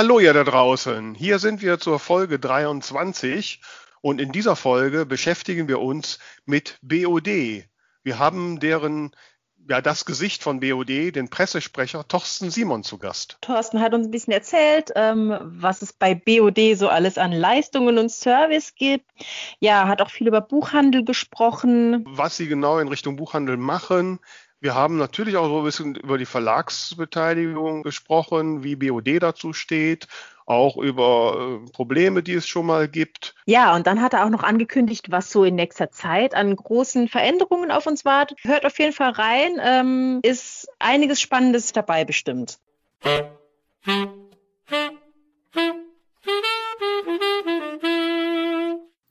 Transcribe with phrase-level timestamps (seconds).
[0.00, 1.14] Hallo ihr da draußen.
[1.14, 3.60] Hier sind wir zur Folge 23
[4.00, 7.26] und in dieser Folge beschäftigen wir uns mit BOD.
[8.02, 9.14] Wir haben deren
[9.68, 13.36] ja, das Gesicht von BOD, den Pressesprecher Thorsten Simon zu Gast.
[13.42, 17.98] Thorsten hat uns ein bisschen erzählt, ähm, was es bei BOD so alles an Leistungen
[17.98, 19.04] und Service gibt.
[19.58, 22.06] Ja, hat auch viel über Buchhandel gesprochen.
[22.08, 24.18] Was sie genau in Richtung Buchhandel machen,
[24.60, 30.06] wir haben natürlich auch so ein bisschen über die Verlagsbeteiligung gesprochen, wie BOD dazu steht,
[30.44, 33.34] auch über äh, Probleme, die es schon mal gibt.
[33.46, 37.08] Ja, und dann hat er auch noch angekündigt, was so in nächster Zeit an großen
[37.08, 38.38] Veränderungen auf uns wartet.
[38.42, 42.58] Hört auf jeden Fall rein, ähm, ist einiges Spannendes dabei bestimmt.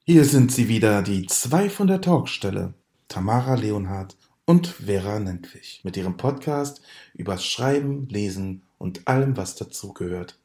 [0.06, 2.76] Hier sind sie wieder, die zwei von der Talkstelle,
[3.08, 4.16] Tamara Leonhardt
[4.50, 6.82] und Vera Nentwich mit ihrem Podcast
[7.14, 10.40] übers Schreiben, Lesen und allem, was dazugehört.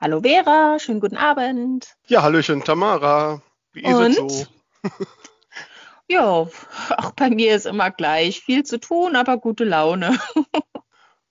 [0.00, 1.96] Hallo Vera, schönen guten Abend.
[2.06, 3.42] Ja, Hallöchen Tamara.
[3.74, 4.30] Wie ist und?
[4.30, 4.46] es so?
[6.08, 8.40] ja, auch bei mir ist immer gleich.
[8.40, 10.18] Viel zu tun, aber gute Laune.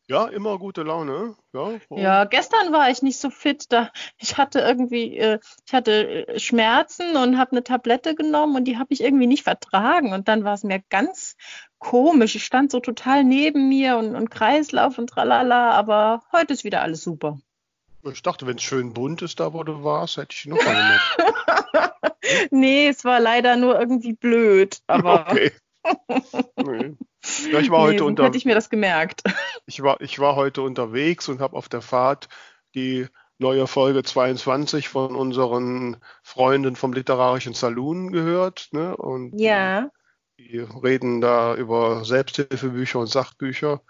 [0.10, 1.36] Ja, immer gute Laune.
[1.54, 3.66] Ja, ja, gestern war ich nicht so fit.
[3.70, 8.64] Da ich hatte irgendwie, äh, ich hatte äh, Schmerzen und habe eine Tablette genommen und
[8.66, 10.14] die habe ich irgendwie nicht vertragen.
[10.14, 11.36] Und dann war es mir ganz
[11.78, 12.36] komisch.
[12.36, 16.82] Ich stand so total neben mir und, und Kreislauf und tralala, aber heute ist wieder
[16.82, 17.40] alles super.
[18.10, 20.74] Ich dachte, wenn es schön bunt ist, da wo du warst, hätte ich noch mal
[20.74, 22.02] gemacht.
[22.52, 24.80] nee, es war leider nur irgendwie blöd.
[24.88, 25.52] Aber okay.
[26.56, 26.96] nee.
[27.52, 29.24] Ja, ich war nee, heute unter hätte ich mir das gemerkt.
[29.70, 32.30] Ich war, ich war heute unterwegs und habe auf der Fahrt
[32.74, 33.06] die
[33.38, 38.70] neue Folge 22 von unseren Freunden vom Literarischen Saloon gehört.
[38.72, 38.96] Ne?
[38.96, 39.90] Und ja.
[40.40, 43.82] Die reden da über Selbsthilfebücher und Sachbücher.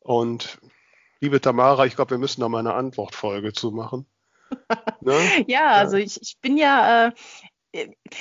[0.00, 0.58] Und
[1.20, 4.06] liebe Tamara, ich glaube, wir müssen da mal eine Antwortfolge zu machen.
[5.00, 5.18] Ne?
[5.48, 7.12] ja, also ich, ich bin ja, äh,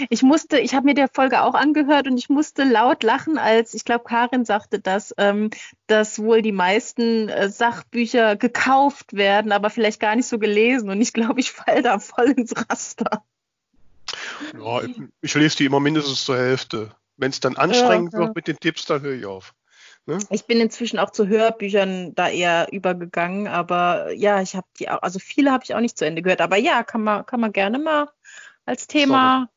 [0.10, 3.74] ich musste, ich habe mir der Folge auch angehört und ich musste laut lachen, als
[3.74, 5.50] ich glaube, Karin sagte, dass, ähm,
[5.88, 10.90] dass wohl die meisten äh, Sachbücher gekauft werden, aber vielleicht gar nicht so gelesen.
[10.90, 13.24] Und ich glaube, ich falle da voll ins Raster.
[14.58, 16.92] Ja, ich, ich lese die immer mindestens zur Hälfte.
[17.18, 19.54] Wenn es dann anstrengend ja, wird mit den Tipps, dann höre ich auf.
[20.06, 20.18] Ne?
[20.30, 25.04] Ich bin inzwischen auch zu Hörbüchern da eher übergegangen, aber ja, ich habe die auch,
[25.04, 27.52] also viele habe ich auch nicht zu Ende gehört, aber ja, kann man, kann man
[27.52, 28.10] gerne mal
[28.66, 29.50] als Thema.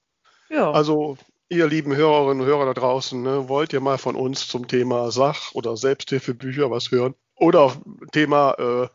[0.49, 0.71] Ja.
[0.71, 1.17] Also,
[1.49, 5.11] ihr lieben Hörerinnen und Hörer da draußen, ne, wollt ihr mal von uns zum Thema
[5.11, 7.15] Sach- oder Selbsthilfebücher was hören?
[7.37, 7.73] Oder
[8.13, 8.89] Thema äh,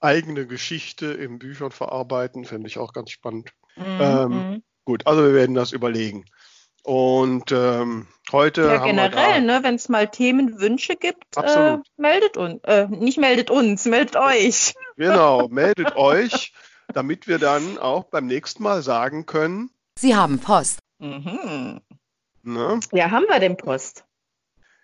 [0.00, 3.50] eigene Geschichte in Büchern verarbeiten, finde ich auch ganz spannend.
[3.76, 3.98] Mhm.
[4.00, 6.24] Ähm, gut, also wir werden das überlegen.
[6.84, 8.62] Und ähm, heute.
[8.62, 12.62] Ja, generell, ne, wenn es mal Themenwünsche gibt, äh, meldet uns.
[12.64, 14.74] Äh, nicht meldet uns, meldet euch.
[14.96, 16.52] Genau, meldet euch
[16.92, 19.70] damit wir dann auch beim nächsten Mal sagen können.
[19.98, 20.78] Sie haben Post.
[20.98, 21.80] Mhm.
[22.42, 22.80] Ne?
[22.92, 24.04] Ja, haben wir denn Post?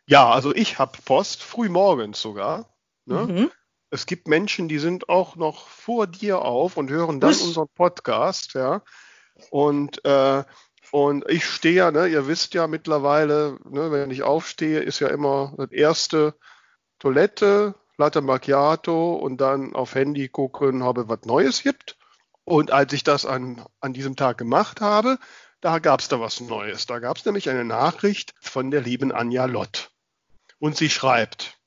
[0.07, 2.69] Ja, also ich habe Post, früh morgens sogar.
[3.07, 3.27] Ne?
[3.27, 3.51] Mhm.
[3.91, 7.43] Es gibt Menschen, die sind auch noch vor dir auf und hören dann Usch.
[7.43, 8.83] unseren Podcast, ja.
[9.51, 10.45] Und, äh,
[10.91, 15.09] und ich stehe ja, ne, ihr wisst ja mittlerweile, ne, wenn ich aufstehe, ist ja
[15.09, 16.35] immer das erste
[16.99, 21.97] Toilette, Latte Macchiato und dann auf Handy gucken, ob es was Neues gibt.
[22.45, 25.19] Und als ich das an, an diesem Tag gemacht habe,
[25.61, 26.87] da gab es da was Neues.
[26.87, 29.93] Da gab es nämlich eine Nachricht von der lieben Anja Lott.
[30.59, 31.59] Und sie schreibt,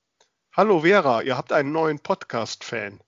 [0.56, 3.00] Hallo Vera, ihr habt einen neuen Podcast-Fan.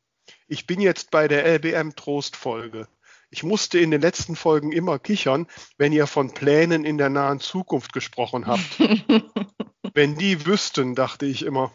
[0.47, 2.87] Ich bin jetzt bei der LBM Trost-Folge.
[3.31, 5.45] Ich musste in den letzten Folgen immer kichern,
[5.77, 8.79] wenn ihr von Plänen in der nahen Zukunft gesprochen habt.
[9.93, 11.71] wenn die wüssten, dachte ich immer.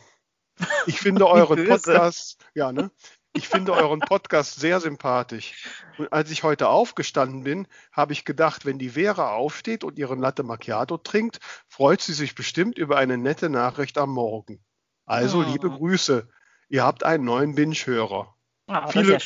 [0.86, 2.90] Ich finde euren Podcast, ja, ne?
[3.36, 5.68] Ich finde euren Podcast sehr sympathisch.
[5.98, 10.20] Und als ich heute aufgestanden bin, habe ich gedacht, wenn die Vera aufsteht und ihren
[10.20, 14.62] Latte Macchiato trinkt, freut sie sich bestimmt über eine nette Nachricht am Morgen.
[15.04, 15.42] Also, oh.
[15.42, 16.28] liebe Grüße.
[16.68, 18.34] Ihr habt einen neuen Binge-Hörer.
[18.68, 19.18] Oh, viele,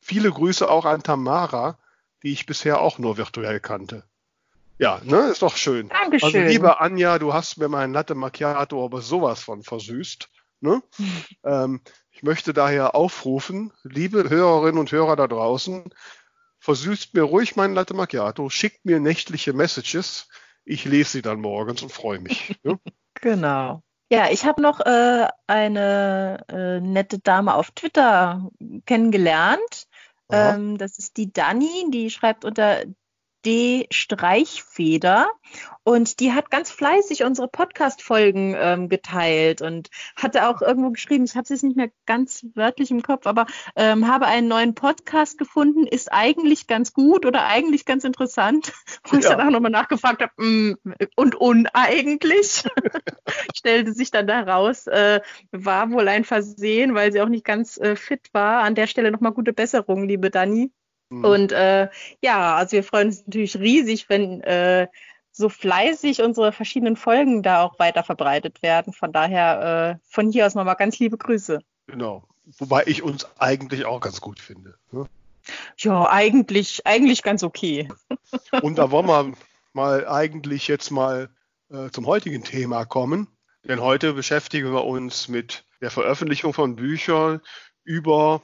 [0.00, 1.78] viele Grüße auch an Tamara,
[2.22, 4.04] die ich bisher auch nur virtuell kannte.
[4.78, 5.88] Ja, ne, ist doch schön.
[5.88, 6.26] Dankeschön.
[6.26, 10.30] Also, liebe Anja, du hast mir meinen Latte Macchiato aber sowas von versüßt.
[10.60, 10.82] Ne?
[11.44, 11.80] ähm,
[12.10, 15.84] ich möchte daher aufrufen, liebe Hörerinnen und Hörer da draußen,
[16.58, 20.28] versüßt mir ruhig meinen Latte Macchiato, schickt mir nächtliche Messages.
[20.64, 22.58] Ich lese sie dann morgens und freue mich.
[22.64, 22.78] Ne?
[23.14, 23.82] genau.
[24.12, 28.50] Ja, ich habe noch äh, eine äh, nette Dame auf Twitter
[28.84, 29.86] kennengelernt.
[30.32, 32.84] Ähm, das ist die Dani, die schreibt unter
[33.44, 33.86] D.
[33.90, 35.30] Streichfeder
[35.82, 41.34] und die hat ganz fleißig unsere Podcast-Folgen ähm, geteilt und hatte auch irgendwo geschrieben, ich
[41.34, 43.46] habe es jetzt nicht mehr ganz wörtlich im Kopf, aber
[43.76, 48.72] ähm, habe einen neuen Podcast gefunden, ist eigentlich ganz gut oder eigentlich ganz interessant.
[49.04, 49.20] Wo ja.
[49.20, 50.74] ich dann auch nochmal nachgefragt habe, mm,
[51.16, 52.64] und uneigentlich,
[53.56, 55.20] stellte sich dann daraus, äh,
[55.50, 58.62] war wohl ein Versehen, weil sie auch nicht ganz äh, fit war.
[58.62, 60.72] An der Stelle nochmal gute Besserung, liebe Dani.
[61.10, 61.24] Mhm.
[61.24, 61.88] Und äh,
[62.22, 64.88] ja, also wir freuen uns natürlich riesig, wenn äh,
[65.32, 68.92] so fleißig unsere verschiedenen Folgen da auch weiter verbreitet werden.
[68.92, 71.60] Von daher äh, von hier aus nochmal ganz liebe Grüße.
[71.86, 72.24] Genau.
[72.58, 74.76] Wobei ich uns eigentlich auch ganz gut finde.
[74.90, 75.06] Ne?
[75.78, 77.88] Ja, eigentlich, eigentlich ganz okay.
[78.62, 79.32] Und da wollen wir
[79.72, 81.30] mal eigentlich jetzt mal
[81.70, 83.28] äh, zum heutigen Thema kommen.
[83.64, 87.40] Denn heute beschäftigen wir uns mit der Veröffentlichung von Büchern
[87.84, 88.42] über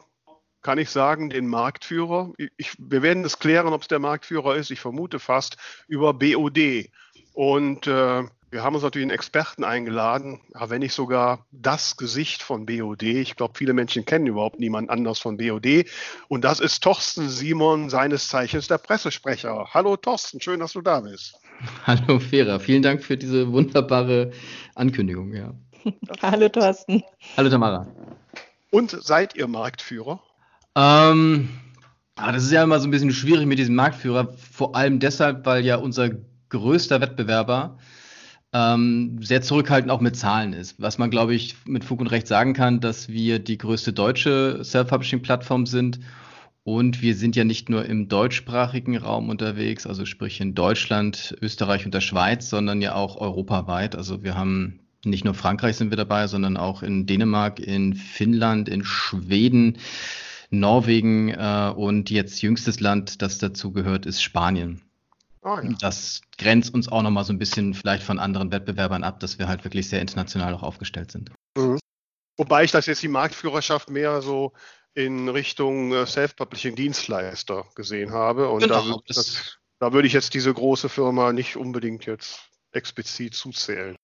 [0.66, 2.32] kann ich sagen, den Marktführer.
[2.56, 4.72] Ich, wir werden es klären, ob es der Marktführer ist.
[4.72, 6.90] Ich vermute fast über BOD.
[7.34, 12.66] Und äh, wir haben uns natürlich einen Experten eingeladen, wenn nicht sogar das Gesicht von
[12.66, 13.04] BOD.
[13.04, 15.84] Ich glaube, viele Menschen kennen überhaupt niemand anders von BOD.
[16.26, 19.68] Und das ist Thorsten Simon, seines Zeichens der Pressesprecher.
[19.72, 21.38] Hallo Thorsten, schön, dass du da bist.
[21.86, 24.32] Hallo Vera, vielen Dank für diese wunderbare
[24.74, 25.32] Ankündigung.
[25.32, 25.54] Ja.
[26.22, 27.04] Hallo Thorsten.
[27.36, 27.86] Hallo Tamara.
[28.72, 30.20] Und seid ihr Marktführer?
[30.76, 31.48] Ähm,
[32.16, 35.46] ah, das ist ja immer so ein bisschen schwierig mit diesem Marktführer, vor allem deshalb,
[35.46, 36.10] weil ja unser
[36.50, 37.78] größter Wettbewerber
[38.52, 40.80] ähm, sehr zurückhaltend auch mit Zahlen ist.
[40.80, 44.62] Was man, glaube ich, mit Fug und Recht sagen kann, dass wir die größte deutsche
[44.62, 45.98] Self-Publishing-Plattform sind.
[46.62, 51.86] Und wir sind ja nicht nur im deutschsprachigen Raum unterwegs, also sprich in Deutschland, Österreich
[51.86, 53.94] und der Schweiz, sondern ja auch europaweit.
[53.94, 58.68] Also wir haben nicht nur Frankreich sind wir dabei, sondern auch in Dänemark, in Finnland,
[58.68, 59.78] in Schweden,
[60.50, 64.82] Norwegen äh, und jetzt jüngstes Land, das dazu gehört, ist Spanien.
[65.42, 65.72] Oh, ja.
[65.80, 69.46] Das grenzt uns auch nochmal so ein bisschen vielleicht von anderen Wettbewerbern ab, dass wir
[69.46, 71.30] halt wirklich sehr international auch aufgestellt sind.
[71.56, 71.78] Mhm.
[72.36, 74.52] Wobei ich das jetzt die Marktführerschaft mehr so
[74.94, 78.48] in Richtung äh, Self-Publishing-Dienstleister gesehen habe.
[78.48, 82.40] Und genau, da, das, da würde ich jetzt diese große Firma nicht unbedingt jetzt
[82.72, 83.96] explizit zuzählen.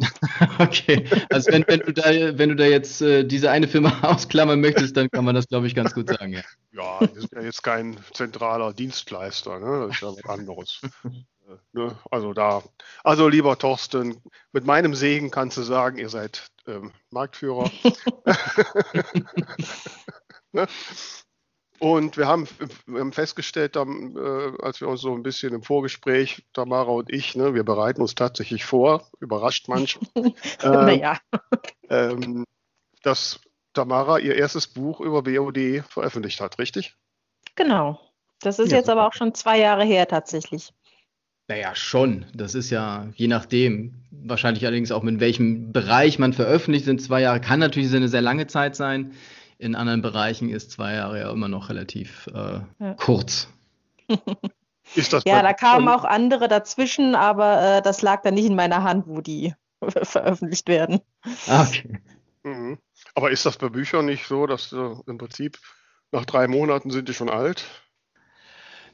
[0.58, 4.60] okay, also wenn, wenn, du da, wenn du da jetzt äh, diese eine Firma ausklammern
[4.60, 6.32] möchtest, dann kann man das, glaube ich, ganz gut sagen.
[6.32, 6.42] Ja.
[6.72, 9.86] ja, wir sind ja jetzt kein zentraler Dienstleister, ne?
[9.86, 10.80] das ist ja was anderes.
[11.04, 11.98] Äh, ne?
[12.10, 12.62] Also da,
[13.04, 17.70] also lieber Thorsten, mit meinem Segen kannst du sagen, ihr seid ähm, Marktführer.
[20.52, 20.66] ne?
[21.80, 22.46] Und wir haben,
[22.86, 27.10] wir haben festgestellt, dann, äh, als wir uns so ein bisschen im Vorgespräch, Tamara und
[27.10, 30.10] ich, ne, wir bereiten uns tatsächlich vor, überrascht manchmal,
[30.62, 31.18] äh, naja.
[31.88, 32.44] ähm,
[33.02, 33.40] dass
[33.72, 36.96] Tamara ihr erstes Buch über BOD veröffentlicht hat, richtig?
[37.54, 37.98] Genau.
[38.40, 38.98] Das ist ja, jetzt super.
[38.98, 40.74] aber auch schon zwei Jahre her tatsächlich.
[41.48, 42.26] Naja, schon.
[42.34, 43.94] Das ist ja je nachdem.
[44.10, 47.00] Wahrscheinlich allerdings auch mit welchem Bereich man veröffentlicht sind.
[47.00, 49.14] Zwei Jahre kann natürlich eine sehr lange Zeit sein
[49.60, 52.94] in anderen Bereichen ist zwei Jahre ja immer noch relativ äh, ja.
[52.94, 53.48] kurz.
[54.08, 59.06] ja, da kamen auch andere dazwischen, aber äh, das lag dann nicht in meiner Hand,
[59.06, 59.54] wo die
[60.02, 61.00] veröffentlicht werden.
[61.46, 62.00] Ah, okay.
[62.42, 62.78] Mhm.
[63.14, 65.58] Aber ist das bei Büchern nicht so, dass äh, im Prinzip
[66.10, 67.64] nach drei Monaten sind die schon alt?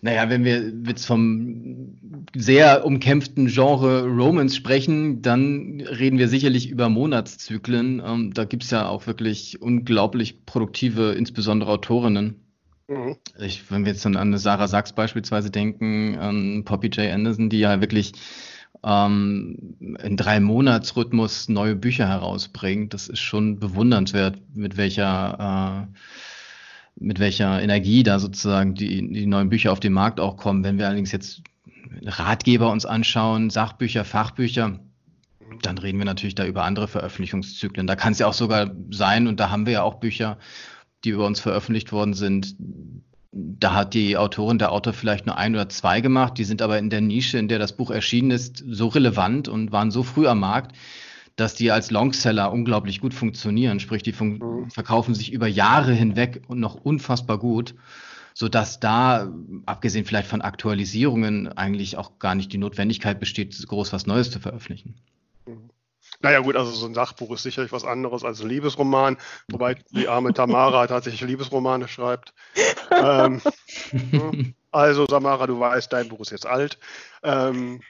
[0.02, 1.96] Naja, wenn wir jetzt vom
[2.34, 8.02] sehr umkämpften Genre Romance sprechen, dann reden wir sicherlich über Monatszyklen.
[8.04, 12.46] Ähm, da gibt es ja auch wirklich unglaublich produktive, insbesondere Autorinnen.
[12.88, 13.16] Mhm.
[13.38, 17.12] Ich, wenn wir jetzt an eine Sarah Sachs beispielsweise denken, an Poppy J.
[17.12, 18.12] Anderson, die ja wirklich
[18.84, 25.98] ähm, in drei Monatsrhythmus neue Bücher herausbringt, das ist schon bewundernswert, mit welcher äh,
[26.98, 30.64] mit welcher Energie da sozusagen die, die neuen Bücher auf den Markt auch kommen.
[30.64, 31.42] Wenn wir allerdings jetzt
[32.02, 34.80] Ratgeber uns anschauen, Sachbücher, Fachbücher,
[35.62, 37.86] dann reden wir natürlich da über andere Veröffentlichungszyklen.
[37.86, 40.38] Da kann es ja auch sogar sein, und da haben wir ja auch Bücher,
[41.04, 42.56] die über uns veröffentlicht worden sind.
[43.30, 46.78] Da hat die Autorin, der Autor vielleicht nur ein oder zwei gemacht, die sind aber
[46.78, 50.26] in der Nische, in der das Buch erschienen ist, so relevant und waren so früh
[50.26, 50.74] am Markt,
[51.36, 53.78] dass die als Longseller unglaublich gut funktionieren.
[53.78, 54.70] Sprich, die fun mhm.
[54.70, 57.74] verkaufen sich über Jahre hinweg und noch unfassbar gut,
[58.34, 59.30] sodass da,
[59.66, 64.40] abgesehen vielleicht von Aktualisierungen, eigentlich auch gar nicht die Notwendigkeit besteht, groß was Neues zu
[64.40, 64.94] veröffentlichen.
[65.46, 65.70] Mhm.
[66.20, 70.08] Naja gut, also so ein Sachbuch ist sicherlich was anderes als ein Liebesroman, wobei die
[70.08, 72.32] arme Tamara tatsächlich Liebesromane schreibt.
[72.90, 73.42] ähm,
[74.70, 76.78] also Samara, du weißt, dein Buch ist jetzt alt.
[77.22, 77.80] Ähm,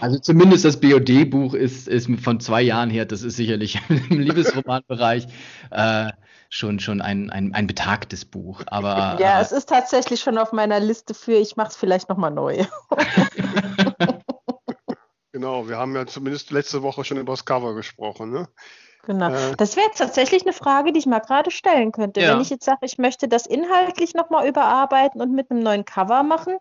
[0.00, 5.26] also zumindest das BOD-Buch ist, ist von zwei Jahren her, das ist sicherlich im Liebesromanbereich.
[5.70, 6.10] Äh,
[6.50, 8.62] schon, schon ein, ein, ein betagtes Buch.
[8.66, 12.08] Aber, ja, äh, es ist tatsächlich schon auf meiner Liste für, ich mache es vielleicht
[12.08, 12.64] nochmal neu.
[15.32, 18.32] genau, wir haben ja zumindest letzte Woche schon über das Cover gesprochen.
[18.32, 18.48] Ne?
[19.04, 19.32] Genau.
[19.32, 22.20] Äh, das wäre tatsächlich eine Frage, die ich mal gerade stellen könnte.
[22.20, 22.34] Ja.
[22.34, 26.24] Wenn ich jetzt sage, ich möchte das inhaltlich nochmal überarbeiten und mit einem neuen Cover
[26.24, 26.58] machen,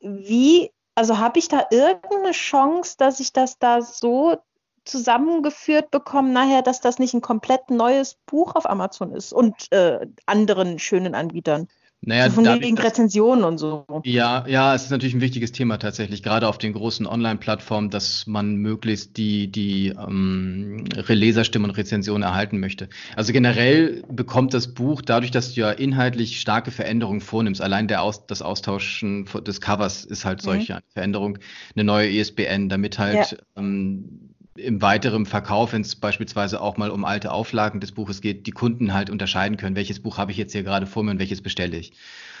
[0.00, 4.36] wie, also habe ich da irgendeine Chance, dass ich das da so
[4.84, 10.06] zusammengeführt bekommen nachher, dass das nicht ein komplett neues Buch auf Amazon ist und äh,
[10.26, 11.68] anderen schönen Anbietern.
[12.04, 13.86] Naja, so von wegen Rezensionen und so.
[14.02, 18.26] Ja, ja, es ist natürlich ein wichtiges Thema tatsächlich, gerade auf den großen Online-Plattformen, dass
[18.26, 22.88] man möglichst die, die ähm, Leserstimmen und Rezensionen erhalten möchte.
[23.14, 28.02] Also generell bekommt das Buch, dadurch, dass du ja inhaltlich starke Veränderungen vornimmst, allein der
[28.02, 30.80] Aus, das Austauschen des Covers ist halt solche mhm.
[30.88, 31.38] Veränderung,
[31.76, 33.38] eine neue ESBN, damit halt ja.
[33.56, 38.46] ähm, im weiteren Verkauf, wenn es beispielsweise auch mal um alte Auflagen des Buches geht,
[38.46, 41.18] die Kunden halt unterscheiden können, welches Buch habe ich jetzt hier gerade vor mir und
[41.18, 41.92] welches bestelle ich.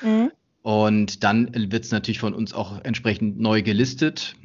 [0.02, 0.30] Mhm.
[0.62, 4.36] Und dann wird es natürlich von uns auch entsprechend neu gelistet.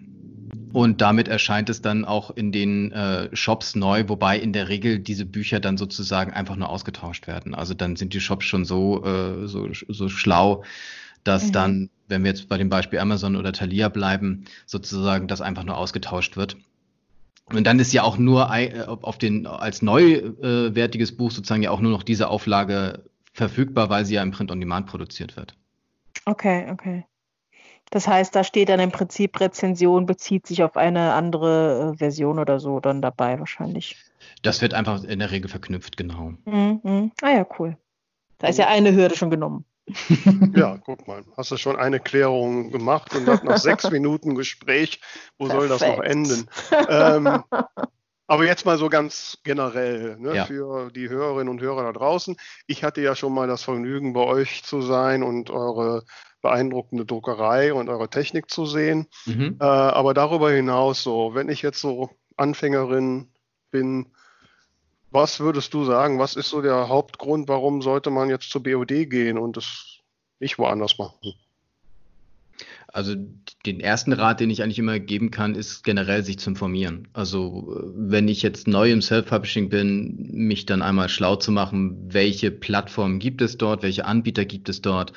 [0.74, 5.00] Und damit erscheint es dann auch in den äh, Shops neu, wobei in der Regel
[5.00, 7.56] diese Bücher dann sozusagen einfach nur ausgetauscht werden.
[7.56, 10.64] Also dann sind die Shops schon so, äh, so, so schlau,
[11.24, 11.52] dass mhm.
[11.52, 15.78] dann, wenn wir jetzt bei dem Beispiel Amazon oder Thalia bleiben, sozusagen das einfach nur
[15.78, 16.58] ausgetauscht wird.
[17.54, 21.80] Und dann ist ja auch nur äh, auf den, als neuwertiges Buch sozusagen ja auch
[21.80, 25.56] nur noch diese Auflage verfügbar, weil sie ja im Print on Demand produziert wird.
[26.26, 27.06] Okay, okay.
[27.90, 32.38] Das heißt, da steht dann im Prinzip Rezension bezieht sich auf eine andere äh, Version
[32.38, 33.96] oder so dann dabei wahrscheinlich.
[34.42, 36.34] Das wird einfach in der Regel verknüpft, genau.
[36.46, 36.82] Mhm.
[36.84, 37.12] mhm.
[37.22, 37.78] Ah ja, cool.
[38.40, 39.66] Da ist ja eine Hürde schon genommen.
[40.54, 45.00] Ja, guck mal, hast du schon eine Klärung gemacht und nach sechs Minuten Gespräch,
[45.38, 45.70] wo Perfekt.
[45.70, 46.50] soll das noch enden?
[46.90, 47.44] Ähm,
[48.28, 50.46] aber jetzt mal so ganz generell ne, ja.
[50.46, 52.36] für die Hörerinnen und Hörer da draußen.
[52.68, 56.04] Ich hatte ja schon mal das Vergnügen, bei euch zu sein und eure
[56.42, 59.08] beeindruckende Druckerei und eure Technik zu sehen.
[59.26, 59.58] Mhm.
[59.60, 63.32] Äh, aber darüber hinaus, so, wenn ich jetzt so Anfängerin
[63.72, 64.12] bin,
[65.12, 69.10] was würdest du sagen, was ist so der Hauptgrund, warum sollte man jetzt zur BOD
[69.10, 70.00] gehen und es
[70.40, 71.34] nicht woanders machen?
[72.88, 73.16] Also
[73.66, 77.08] den ersten Rat, den ich eigentlich immer geben kann, ist generell sich zu informieren.
[77.14, 82.50] Also wenn ich jetzt neu im Self-Publishing bin, mich dann einmal schlau zu machen, welche
[82.50, 85.14] Plattformen gibt es dort, welche Anbieter gibt es dort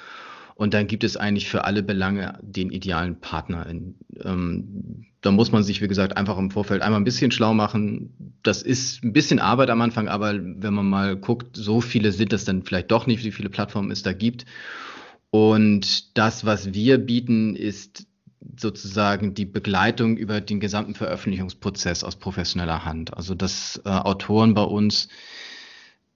[0.60, 3.66] und dann gibt es eigentlich für alle Belange den idealen Partner.
[3.66, 8.34] Ähm, da muss man sich, wie gesagt, einfach im Vorfeld einmal ein bisschen schlau machen.
[8.42, 12.34] Das ist ein bisschen Arbeit am Anfang, aber wenn man mal guckt, so viele sind
[12.34, 14.44] es dann vielleicht doch nicht, wie viele Plattformen es da gibt.
[15.30, 18.06] Und das, was wir bieten, ist
[18.58, 23.16] sozusagen die Begleitung über den gesamten Veröffentlichungsprozess aus professioneller Hand.
[23.16, 25.08] Also dass äh, Autoren bei uns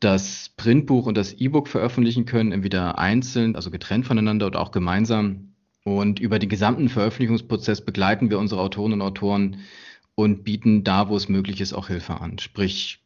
[0.05, 5.55] das Printbuch und das E-Book veröffentlichen können, entweder einzeln, also getrennt voneinander oder auch gemeinsam.
[5.85, 9.59] Und über den gesamten Veröffentlichungsprozess begleiten wir unsere Autoren und Autoren
[10.15, 12.39] und bieten da, wo es möglich ist, auch Hilfe an.
[12.39, 13.01] Sprich,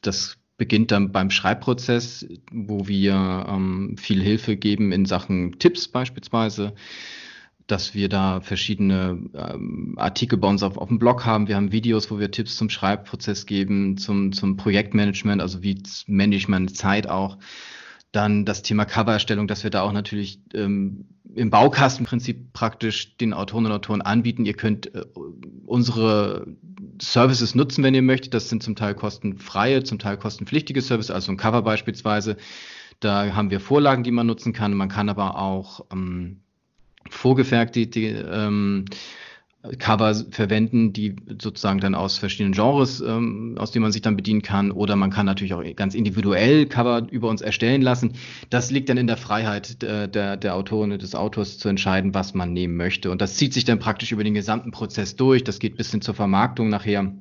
[0.00, 6.74] das beginnt dann beim Schreibprozess, wo wir ähm, viel Hilfe geben in Sachen Tipps beispielsweise
[7.66, 11.48] dass wir da verschiedene ähm, Artikel bei uns auf, auf dem Blog haben.
[11.48, 16.36] Wir haben Videos, wo wir Tipps zum Schreibprozess geben, zum, zum Projektmanagement, also wie manage
[16.36, 17.38] ich meine Zeit auch.
[18.12, 23.66] Dann das Thema Covererstellung, dass wir da auch natürlich ähm, im Baukastenprinzip praktisch den Autoren
[23.66, 24.44] und Autoren anbieten.
[24.44, 25.02] Ihr könnt äh,
[25.66, 26.46] unsere
[27.00, 28.34] Services nutzen, wenn ihr möchtet.
[28.34, 32.36] Das sind zum Teil kostenfreie, zum Teil kostenpflichtige Services, also ein Cover beispielsweise.
[33.00, 34.74] Da haben wir Vorlagen, die man nutzen kann.
[34.74, 36.43] Man kann aber auch ähm,
[37.08, 38.86] vorgefertigte ähm,
[39.78, 44.42] Cover verwenden, die sozusagen dann aus verschiedenen Genres, ähm, aus denen man sich dann bedienen
[44.42, 44.70] kann.
[44.70, 48.12] Oder man kann natürlich auch ganz individuell Cover über uns erstellen lassen.
[48.50, 52.12] Das liegt dann in der Freiheit der, der, der Autorin und des Autors zu entscheiden,
[52.12, 53.10] was man nehmen möchte.
[53.10, 55.44] Und das zieht sich dann praktisch über den gesamten Prozess durch.
[55.44, 57.14] Das geht bis hin zur Vermarktung nachher.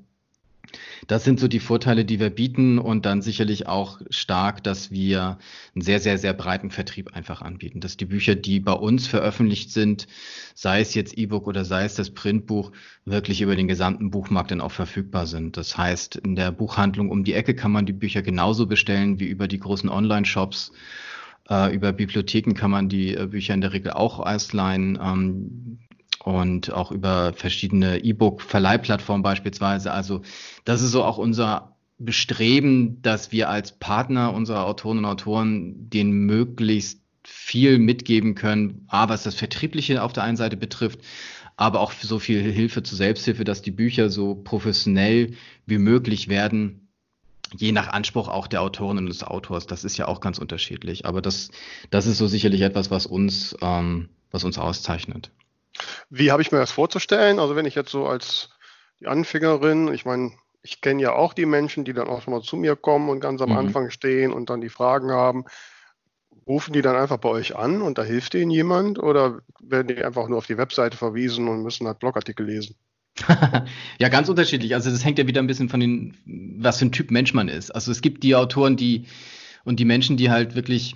[1.07, 5.37] Das sind so die Vorteile, die wir bieten und dann sicherlich auch stark, dass wir
[5.75, 7.79] einen sehr, sehr, sehr breiten Vertrieb einfach anbieten.
[7.79, 10.07] Dass die Bücher, die bei uns veröffentlicht sind,
[10.55, 12.71] sei es jetzt E-Book oder sei es das Printbuch,
[13.05, 15.57] wirklich über den gesamten Buchmarkt dann auch verfügbar sind.
[15.57, 19.27] Das heißt, in der Buchhandlung um die Ecke kann man die Bücher genauso bestellen wie
[19.27, 20.71] über die großen Online-Shops.
[21.49, 25.79] Äh, über Bibliotheken kann man die äh, Bücher in der Regel auch ausleihen.
[26.23, 29.91] Und auch über verschiedene E-Book-Verleihplattformen beispielsweise.
[29.91, 30.21] Also
[30.63, 36.11] das ist so auch unser Bestreben, dass wir als Partner unserer Autoren und Autoren den
[36.11, 40.99] möglichst viel mitgeben können, a, was das Vertriebliche auf der einen Seite betrifft,
[41.55, 46.83] aber auch so viel Hilfe zur Selbsthilfe, dass die Bücher so professionell wie möglich werden
[47.57, 49.67] je nach Anspruch auch der Autorin und des Autors.
[49.67, 51.05] Das ist ja auch ganz unterschiedlich.
[51.05, 51.49] Aber das,
[51.89, 55.31] das ist so sicherlich etwas, was uns, ähm, was uns auszeichnet.
[56.09, 57.39] Wie habe ich mir das vorzustellen?
[57.39, 58.49] Also wenn ich jetzt so als
[58.99, 62.41] die Anfängerin, ich meine, ich kenne ja auch die Menschen, die dann auch schon mal
[62.41, 63.57] zu mir kommen und ganz am mhm.
[63.57, 65.45] Anfang stehen und dann die Fragen haben.
[66.47, 70.03] Rufen die dann einfach bei euch an und da hilft denen jemand oder werden die
[70.03, 72.75] einfach nur auf die Webseite verwiesen und müssen halt Blogartikel lesen?
[73.99, 74.73] ja, ganz unterschiedlich.
[74.73, 76.17] Also das hängt ja wieder ein bisschen von den,
[76.59, 77.71] was für ein Typ Mensch man ist.
[77.71, 79.05] Also es gibt die Autoren, die
[79.63, 80.95] und die Menschen, die halt wirklich,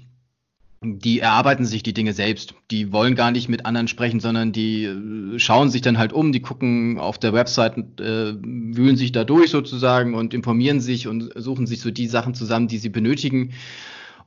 [0.84, 2.54] die erarbeiten sich die Dinge selbst.
[2.70, 6.32] Die wollen gar nicht mit anderen sprechen, sondern die äh, schauen sich dann halt um,
[6.32, 11.32] die gucken auf der Website, äh, wühlen sich da durch sozusagen und informieren sich und
[11.36, 13.54] suchen sich so die Sachen zusammen, die sie benötigen.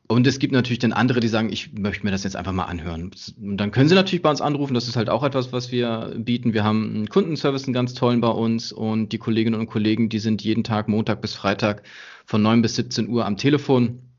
[0.08, 2.64] Und es gibt natürlich dann andere, die sagen, ich möchte mir das jetzt einfach mal
[2.64, 3.12] anhören.
[3.40, 4.74] Und dann können sie natürlich bei uns anrufen.
[4.74, 6.52] Das ist halt auch etwas, was wir bieten.
[6.52, 8.72] Wir haben einen Kundenservice, einen ganz tollen bei uns.
[8.72, 11.84] Und die Kolleginnen und Kollegen, die sind jeden Tag, Montag bis Freitag
[12.26, 14.09] von 9 bis 17 Uhr am Telefon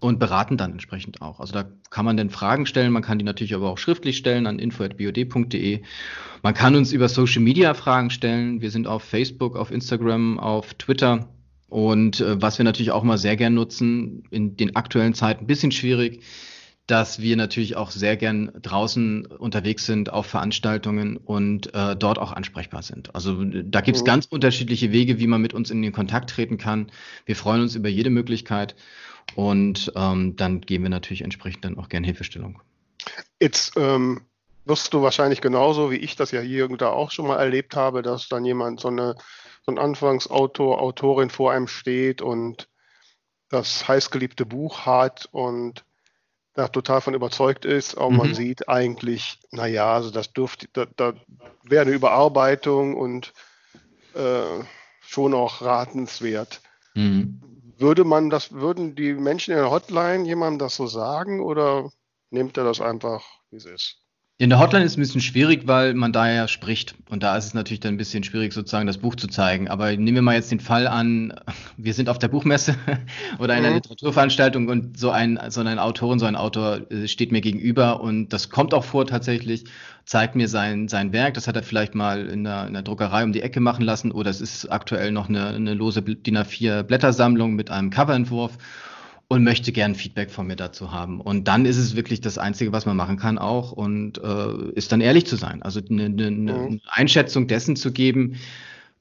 [0.00, 1.40] und beraten dann entsprechend auch.
[1.40, 2.92] Also da kann man dann Fragen stellen.
[2.92, 5.82] Man kann die natürlich aber auch schriftlich stellen an info.bod.de.
[6.42, 8.60] Man kann uns über Social Media Fragen stellen.
[8.60, 11.28] Wir sind auf Facebook, auf Instagram, auf Twitter
[11.70, 15.46] und äh, was wir natürlich auch mal sehr gern nutzen, in den aktuellen Zeiten ein
[15.46, 16.22] bisschen schwierig,
[16.86, 22.32] dass wir natürlich auch sehr gern draußen unterwegs sind auf Veranstaltungen und äh, dort auch
[22.32, 23.14] ansprechbar sind.
[23.14, 24.06] Also da gibt es mhm.
[24.06, 26.90] ganz unterschiedliche Wege, wie man mit uns in den Kontakt treten kann.
[27.24, 28.74] Wir freuen uns über jede Möglichkeit
[29.36, 32.60] und ähm, dann geben wir natürlich entsprechend dann auch gern Hilfestellung.
[33.40, 34.22] Jetzt ähm,
[34.64, 37.76] wirst du wahrscheinlich genauso wie ich das ja hier und da auch schon mal erlebt
[37.76, 39.16] habe, dass dann jemand so eine
[39.62, 42.68] so ein Anfangsautor, Autorin vor einem steht und
[43.48, 45.84] das heißgeliebte Buch hat und
[46.54, 48.16] da total von überzeugt ist, aber mhm.
[48.16, 51.14] man sieht eigentlich, naja, also das dürfte, da, da
[51.62, 53.32] wäre eine Überarbeitung und
[54.14, 54.64] äh,
[55.00, 56.60] schon auch ratenswert.
[56.94, 57.40] Mhm.
[57.80, 61.90] Würde man das, würden die Menschen in der Hotline jemandem das so sagen oder
[62.30, 63.99] nimmt er das einfach, wie es ist?
[64.40, 66.94] In der Hotline ist es ein bisschen schwierig, weil man da ja spricht.
[67.10, 69.68] Und da ist es natürlich dann ein bisschen schwierig, sozusagen das Buch zu zeigen.
[69.68, 71.34] Aber nehmen wir mal jetzt den Fall an,
[71.76, 72.74] wir sind auf der Buchmesse
[73.38, 73.74] oder einer mhm.
[73.74, 78.30] Literaturveranstaltung und so ein, so ein Autorin, so ein Autor äh, steht mir gegenüber und
[78.30, 79.64] das kommt auch vor tatsächlich,
[80.06, 81.34] zeigt mir sein, sein Werk.
[81.34, 84.10] Das hat er vielleicht mal in der, in der Druckerei um die Ecke machen lassen
[84.10, 88.56] oder es ist aktuell noch eine, eine lose DIN A4 Blättersammlung mit einem Coverentwurf
[89.30, 91.20] und möchte gern Feedback von mir dazu haben.
[91.20, 94.90] Und dann ist es wirklich das Einzige, was man machen kann auch und äh, ist
[94.90, 95.62] dann ehrlich zu sein.
[95.62, 96.80] Also eine, eine, eine mhm.
[96.88, 98.38] Einschätzung dessen zu geben,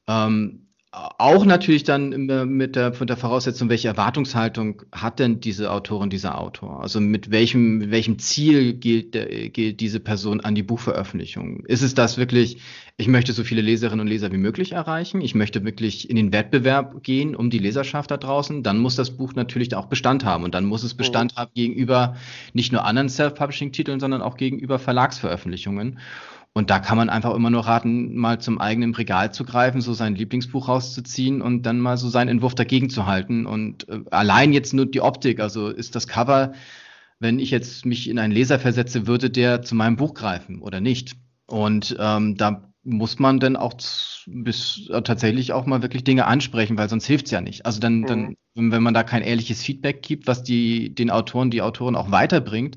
[0.08, 0.68] ähm,
[1.18, 6.40] auch natürlich dann mit der, mit der Voraussetzung, welche Erwartungshaltung hat denn diese Autorin, dieser
[6.40, 6.82] Autor?
[6.82, 9.14] Also mit welchem, mit welchem Ziel geht,
[9.54, 11.66] geht diese Person an die Buchveröffentlichung?
[11.66, 12.58] Ist es das wirklich,
[12.98, 15.22] ich möchte so viele Leserinnen und Leser wie möglich erreichen?
[15.22, 18.64] Ich möchte wirklich in den Wettbewerb gehen um die Leserschaft da draußen?
[18.64, 21.40] Dann muss das Buch natürlich auch Bestand haben und dann muss es Bestand mhm.
[21.40, 22.16] haben gegenüber
[22.54, 26.00] nicht nur anderen Self-Publishing-Titeln, sondern auch gegenüber Verlagsveröffentlichungen.
[26.60, 29.94] Und da kann man einfach immer nur raten, mal zum eigenen Regal zu greifen, so
[29.94, 33.46] sein Lieblingsbuch rauszuziehen und dann mal so seinen Entwurf dagegen zu halten.
[33.46, 36.52] Und äh, allein jetzt nur die Optik, also ist das Cover,
[37.18, 40.82] wenn ich jetzt mich in einen Leser versetze, würde der zu meinem Buch greifen oder
[40.82, 41.16] nicht?
[41.48, 43.76] Und ähm, da muss man dann auch
[44.26, 47.66] bis äh, tatsächlich auch mal wirklich Dinge ansprechen, weil sonst hilft's ja nicht.
[47.66, 48.06] Also dann, mhm.
[48.06, 52.12] dann, wenn man da kein ehrliches Feedback gibt, was die den Autoren, die Autoren auch
[52.12, 52.76] weiterbringt,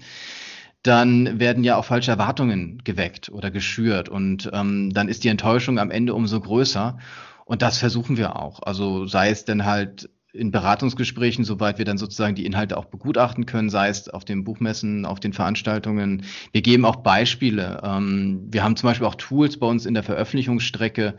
[0.83, 5.79] dann werden ja auch falsche Erwartungen geweckt oder geschürt und ähm, dann ist die Enttäuschung
[5.79, 6.99] am Ende umso größer.
[7.45, 8.63] Und das versuchen wir auch.
[8.63, 13.45] Also sei es denn halt in Beratungsgesprächen, soweit wir dann sozusagen die Inhalte auch begutachten
[13.47, 16.25] können, sei es auf den Buchmessen, auf den Veranstaltungen.
[16.53, 17.83] Wir geben auch Beispiele.
[17.85, 21.17] Ähm, wir haben zum Beispiel auch Tools bei uns in der Veröffentlichungsstrecke,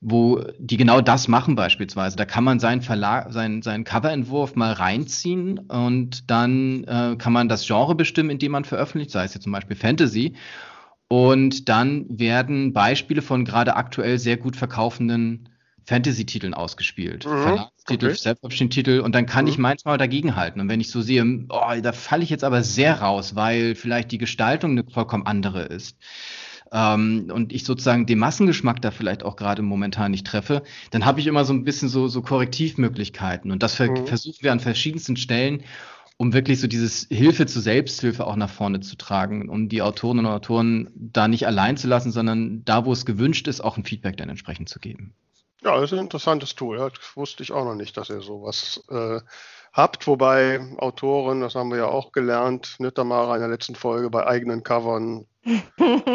[0.00, 2.16] wo die genau das machen beispielsweise.
[2.16, 7.48] Da kann man seinen Verlag, seinen, seinen Coverentwurf mal reinziehen und dann äh, kann man
[7.48, 10.34] das Genre bestimmen, in dem man veröffentlicht, sei es jetzt zum Beispiel Fantasy.
[11.08, 15.48] Und dann werden Beispiele von gerade aktuell sehr gut verkaufenden
[15.84, 17.26] Fantasy-Titeln ausgespielt.
[17.26, 18.14] Mhm, Verlagstitel, okay.
[18.14, 19.00] Selbstverständlich-Titel.
[19.00, 19.50] Und dann kann mhm.
[19.50, 20.60] ich manchmal dagegenhalten.
[20.60, 24.12] Und wenn ich so sehe, oh, da falle ich jetzt aber sehr raus, weil vielleicht
[24.12, 25.96] die Gestaltung eine vollkommen andere ist
[26.72, 31.20] ähm, und ich sozusagen den Massengeschmack da vielleicht auch gerade momentan nicht treffe, dann habe
[31.20, 33.50] ich immer so ein bisschen so, so Korrektivmöglichkeiten.
[33.50, 34.06] Und das ver mhm.
[34.06, 35.64] versuchen wir an verschiedensten Stellen,
[36.16, 40.26] um wirklich so dieses Hilfe zur Selbsthilfe auch nach vorne zu tragen, um die Autorinnen
[40.26, 43.84] und Autoren da nicht allein zu lassen, sondern da, wo es gewünscht ist, auch ein
[43.84, 45.14] Feedback dann entsprechend zu geben.
[45.62, 46.76] Ja, das ist ein interessantes Tool.
[46.76, 49.20] Das wusste ich auch noch nicht, dass ihr sowas äh,
[49.72, 50.06] habt.
[50.06, 54.62] Wobei Autoren, das haben wir ja auch gelernt, Nittermara in der letzten Folge, bei eigenen
[54.62, 55.26] Covern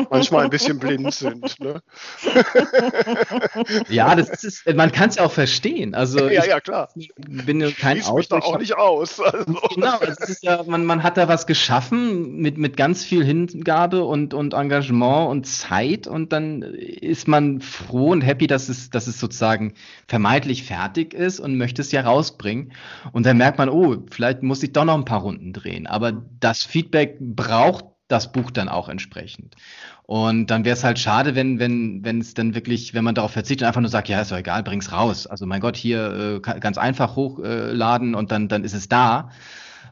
[0.09, 1.59] manchmal ein bisschen blind sind.
[1.59, 1.81] Ne?
[3.89, 5.95] ja, das ist, man kann es ja auch verstehen.
[5.95, 6.89] Also ja, ja, klar.
[6.95, 8.17] Ich bin kein Autor.
[8.17, 9.19] Mich da auch nicht aus.
[9.19, 9.59] Also.
[9.73, 9.99] Genau,
[10.41, 15.29] ja, man, man hat da was geschaffen mit, mit ganz viel Hingabe und, und Engagement
[15.29, 19.73] und Zeit und dann ist man froh und happy, dass es, dass es sozusagen
[20.07, 22.73] vermeintlich fertig ist und möchte es ja rausbringen.
[23.11, 25.87] Und dann merkt man, oh, vielleicht muss ich doch noch ein paar Runden drehen.
[25.87, 29.55] Aber das Feedback braucht das Buch dann auch entsprechend.
[30.03, 33.31] Und dann wäre es halt schade, wenn, wenn, wenn es dann wirklich, wenn man darauf
[33.31, 35.25] verzichtet und einfach nur sagt, ja, ist doch egal, bring's raus.
[35.25, 39.29] Also mein Gott, hier äh, ganz einfach hochladen äh, und dann, dann ist es da.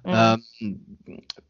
[0.05, 0.43] Mhm.
[0.61, 0.79] Ähm,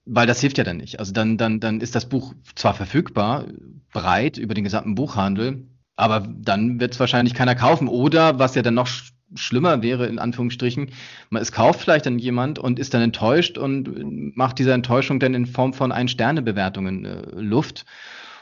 [0.06, 0.99] weil das hilft ja dann nicht.
[0.99, 3.45] Also dann, dann, dann ist das Buch zwar verfügbar,
[3.91, 7.88] breit über den gesamten Buchhandel, aber dann wird es wahrscheinlich keiner kaufen.
[7.88, 8.88] Oder was ja dann noch
[9.36, 10.89] schlimmer wäre, in Anführungsstrichen,
[11.30, 15.34] man, es kauft vielleicht dann jemand und ist dann enttäuscht und macht diese Enttäuschung dann
[15.34, 17.86] in Form von Ein-Sterne-Bewertungen äh, Luft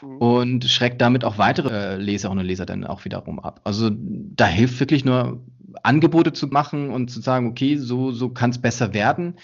[0.02, 0.16] mhm.
[0.18, 3.60] und schreckt damit auch weitere äh, Leserinnen und Leser dann auch wiederum ab.
[3.64, 5.40] Also da hilft wirklich nur
[5.82, 9.34] Angebote zu machen und zu sagen, okay, so, so kann es besser werden.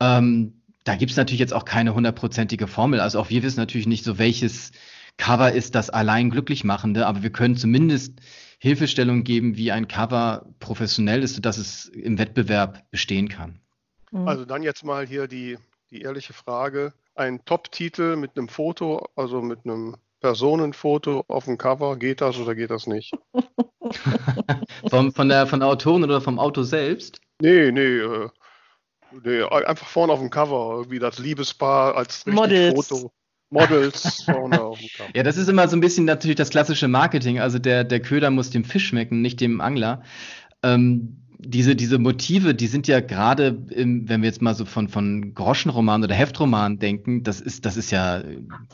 [0.00, 0.52] Ähm,
[0.84, 3.00] da gibt es natürlich jetzt auch keine hundertprozentige Formel.
[3.00, 4.70] Also auch wir wissen natürlich nicht so, welches
[5.16, 8.20] Cover ist das allein glücklich machende, aber wir können zumindest
[8.58, 13.60] Hilfestellung geben, wie ein Cover professionell ist, sodass es im Wettbewerb bestehen kann.
[14.10, 14.28] Mhm.
[14.28, 15.58] Also dann jetzt mal hier die,
[15.90, 16.92] die ehrliche Frage.
[17.14, 22.54] Ein Top-Titel mit einem Foto, also mit einem Personenfoto auf dem Cover, geht das oder
[22.54, 23.12] geht das nicht?
[24.90, 27.20] von, von, der, von der Autorin oder vom Auto selbst?
[27.40, 28.28] Nee, nee, äh,
[29.24, 32.88] nee, einfach vorne auf dem Cover, irgendwie das Liebespaar als Models.
[32.88, 33.12] Foto.
[33.50, 35.10] Models vorne auf dem Cover.
[35.14, 37.40] Ja, das ist immer so ein bisschen natürlich das klassische Marketing.
[37.40, 40.02] Also der, der Köder muss dem Fisch schmecken, nicht dem Angler.
[40.62, 45.34] Ähm, diese, diese Motive, die sind ja gerade, wenn wir jetzt mal so von, von
[45.34, 48.22] Groschenromanen oder Heftromanen denken, das ist, das ist ja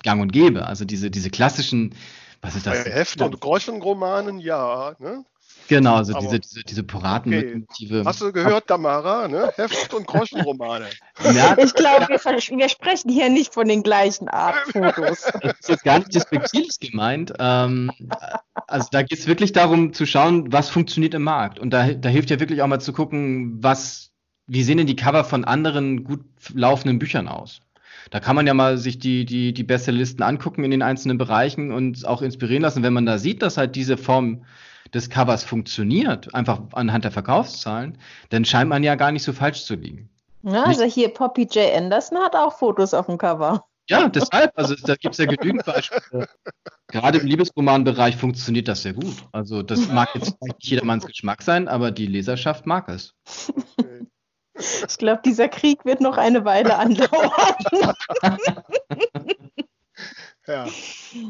[0.02, 0.66] gang und gäbe.
[0.66, 1.94] Also diese, diese klassischen,
[2.40, 2.84] was ist das?
[2.84, 4.94] Bei Heft- und Groschenromanen, ja.
[4.98, 5.24] Ne?
[5.72, 8.00] Genau, also diese, diese, diese Piratenmotive.
[8.00, 8.06] Okay.
[8.06, 9.26] Hast du gehört, Tamara?
[9.26, 9.52] Ne?
[9.56, 10.86] Heft- und Groschenromane.
[11.34, 11.56] ja.
[11.56, 15.22] Ich glaube, wir, wir, sprechen hier nicht von den gleichen Art Fotos.
[15.40, 17.32] Das ist jetzt gar nicht despektierlich gemeint.
[17.38, 17.90] Ähm,
[18.66, 21.58] also da geht es wirklich darum zu schauen, was funktioniert im Markt.
[21.58, 24.10] Und da, da hilft ja wirklich auch mal zu gucken, was,
[24.46, 26.20] wie sehen denn die Cover von anderen gut
[26.52, 27.60] laufenden Büchern aus?
[28.10, 31.72] Da kann man ja mal sich die, die, die Bestsellerlisten angucken in den einzelnen Bereichen
[31.72, 32.82] und auch inspirieren lassen.
[32.82, 34.44] Wenn man da sieht, dass halt diese Form
[34.94, 37.98] des Covers funktioniert, einfach anhand der Verkaufszahlen,
[38.30, 40.10] dann scheint man ja gar nicht so falsch zu liegen.
[40.42, 41.74] Ja, also hier Poppy J.
[41.76, 43.64] Anderson hat auch Fotos auf dem Cover.
[43.88, 46.28] Ja, deshalb, also da gibt es ja genügend Beispiele.
[46.88, 49.16] Gerade im Liebesromanbereich funktioniert das sehr gut.
[49.32, 53.14] Also das mag jetzt nicht jedermanns Geschmack sein, aber die Leserschaft mag es.
[54.54, 57.32] Ich glaube, dieser Krieg wird noch eine Weile andauern.
[60.46, 60.66] ja,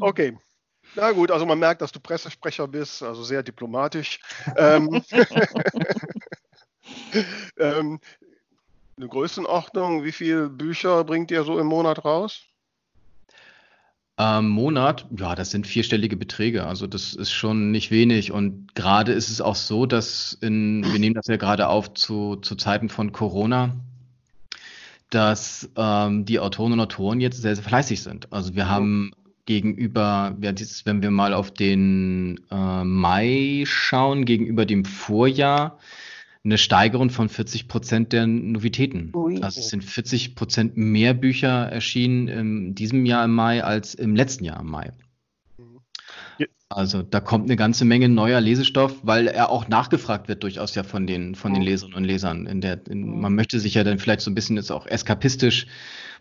[0.00, 0.36] okay.
[0.94, 4.20] Na gut, also man merkt, dass du Pressesprecher bist, also sehr diplomatisch.
[4.56, 5.02] ähm,
[7.58, 8.00] ähm,
[8.96, 12.42] eine Größenordnung, wie viele Bücher bringt ihr so im Monat raus?
[14.16, 16.66] Am Monat, ja, das sind vierstellige Beträge.
[16.66, 18.30] Also das ist schon nicht wenig.
[18.30, 22.36] Und gerade ist es auch so, dass in, wir nehmen das ja gerade auf zu,
[22.36, 23.74] zu Zeiten von Corona,
[25.08, 28.30] dass ähm, die Autoren und Autoren jetzt sehr, sehr fleißig sind.
[28.32, 29.12] Also wir haben
[29.46, 35.78] gegenüber, wenn wir mal auf den äh, Mai schauen, gegenüber dem Vorjahr
[36.44, 39.12] eine Steigerung von 40 Prozent der Novitäten.
[39.14, 39.40] Ui.
[39.42, 44.16] Also es sind 40 Prozent mehr Bücher erschienen in diesem Jahr im Mai als im
[44.16, 44.92] letzten Jahr im Mai.
[46.68, 50.82] Also da kommt eine ganze Menge neuer Lesestoff, weil er auch nachgefragt wird durchaus ja
[50.82, 51.62] von den von den.
[51.62, 52.46] Leserinnen und Lesern.
[52.46, 55.66] In der, in, man möchte sich ja dann vielleicht so ein bisschen jetzt auch eskapistisch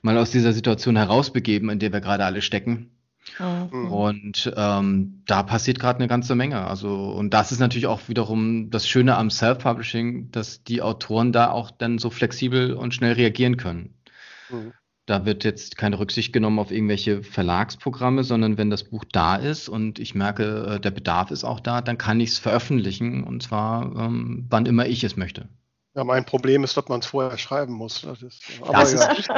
[0.02, 2.92] mal aus dieser Situation herausbegeben, in der wir gerade alle stecken.
[3.40, 3.92] Mhm.
[3.92, 6.66] Und ähm, da passiert gerade eine ganze Menge.
[6.66, 11.52] Also, und das ist natürlich auch wiederum das Schöne am Self-Publishing, dass die Autoren da
[11.52, 13.96] auch dann so flexibel und schnell reagieren können.
[14.50, 14.74] Mhm.
[15.08, 19.68] Da wird jetzt keine Rücksicht genommen auf irgendwelche Verlagsprogramme, sondern wenn das Buch da ist
[19.68, 23.42] und ich merke, äh, der Bedarf ist auch da, dann kann ich es veröffentlichen und
[23.44, 25.50] zwar ähm, wann immer ich es möchte.
[25.94, 28.02] Ja, mein Problem ist, dass man es vorher schreiben muss.
[28.02, 29.12] Das ist, aber das ja.
[29.12, 29.30] ist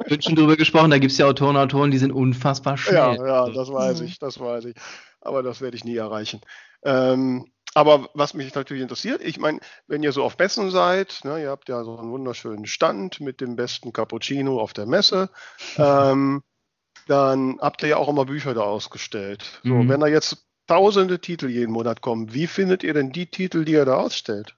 [0.00, 2.76] Ich bin schon drüber gesprochen, da gibt es ja Autoren und Autoren, die sind unfassbar
[2.76, 2.96] schnell.
[2.96, 4.76] Ja, ja, das weiß ich, das weiß ich.
[5.22, 6.40] Aber das werde ich nie erreichen.
[6.84, 11.40] Ähm, aber was mich natürlich interessiert, ich meine, wenn ihr so auf Messen seid, ne,
[11.40, 15.30] ihr habt ja so einen wunderschönen Stand mit dem besten Cappuccino auf der Messe,
[15.78, 16.42] ähm,
[17.06, 19.60] dann habt ihr ja auch immer Bücher da ausgestellt.
[19.62, 19.88] So, mhm.
[19.88, 23.72] Wenn da jetzt tausende Titel jeden Monat kommen, wie findet ihr denn die Titel, die
[23.72, 24.56] ihr da ausstellt?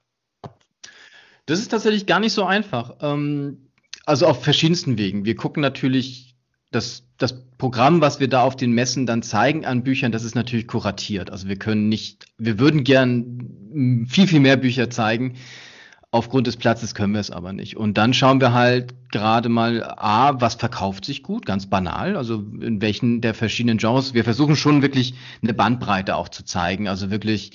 [1.45, 2.95] Das ist tatsächlich gar nicht so einfach.
[3.01, 3.69] Ähm,
[4.05, 5.25] also auf verschiedensten Wegen.
[5.25, 6.35] Wir gucken natürlich
[6.71, 10.35] das, das Programm, was wir da auf den Messen dann zeigen an Büchern, das ist
[10.35, 11.29] natürlich kuratiert.
[11.29, 15.35] Also wir können nicht, wir würden gern viel, viel mehr Bücher zeigen.
[16.11, 17.75] Aufgrund des Platzes können wir es aber nicht.
[17.75, 22.35] Und dann schauen wir halt gerade mal, A, was verkauft sich gut, ganz banal, also
[22.35, 24.13] in welchen der verschiedenen Genres.
[24.13, 26.87] Wir versuchen schon wirklich eine Bandbreite auch zu zeigen.
[26.87, 27.53] Also wirklich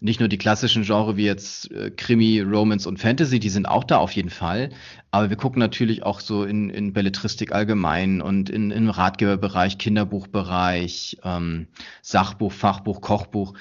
[0.00, 3.84] nicht nur die klassischen Genre wie jetzt äh, Krimi, Romance und Fantasy, die sind auch
[3.84, 4.70] da auf jeden Fall.
[5.10, 11.18] Aber wir gucken natürlich auch so in, in Belletristik allgemein und in, im Ratgeberbereich, Kinderbuchbereich,
[11.24, 11.66] ähm,
[12.02, 13.54] Sachbuch, Fachbuch, Kochbuch.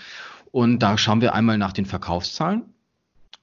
[0.52, 2.63] Und da schauen wir einmal nach den Verkaufszahlen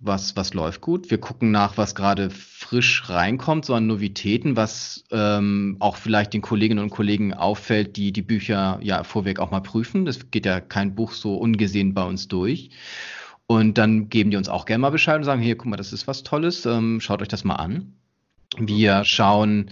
[0.07, 1.11] was, was läuft gut.
[1.11, 6.43] Wir gucken nach, was gerade frisch reinkommt, so an Novitäten, was ähm, auch vielleicht den
[6.43, 10.05] Kolleginnen und Kollegen auffällt, die die Bücher ja vorweg auch mal prüfen.
[10.05, 12.71] Das geht ja kein Buch so ungesehen bei uns durch.
[13.47, 15.93] Und dann geben die uns auch gerne mal Bescheid und sagen, hier, guck mal, das
[15.93, 17.95] ist was Tolles, ähm, schaut euch das mal an.
[18.57, 19.71] Wir schauen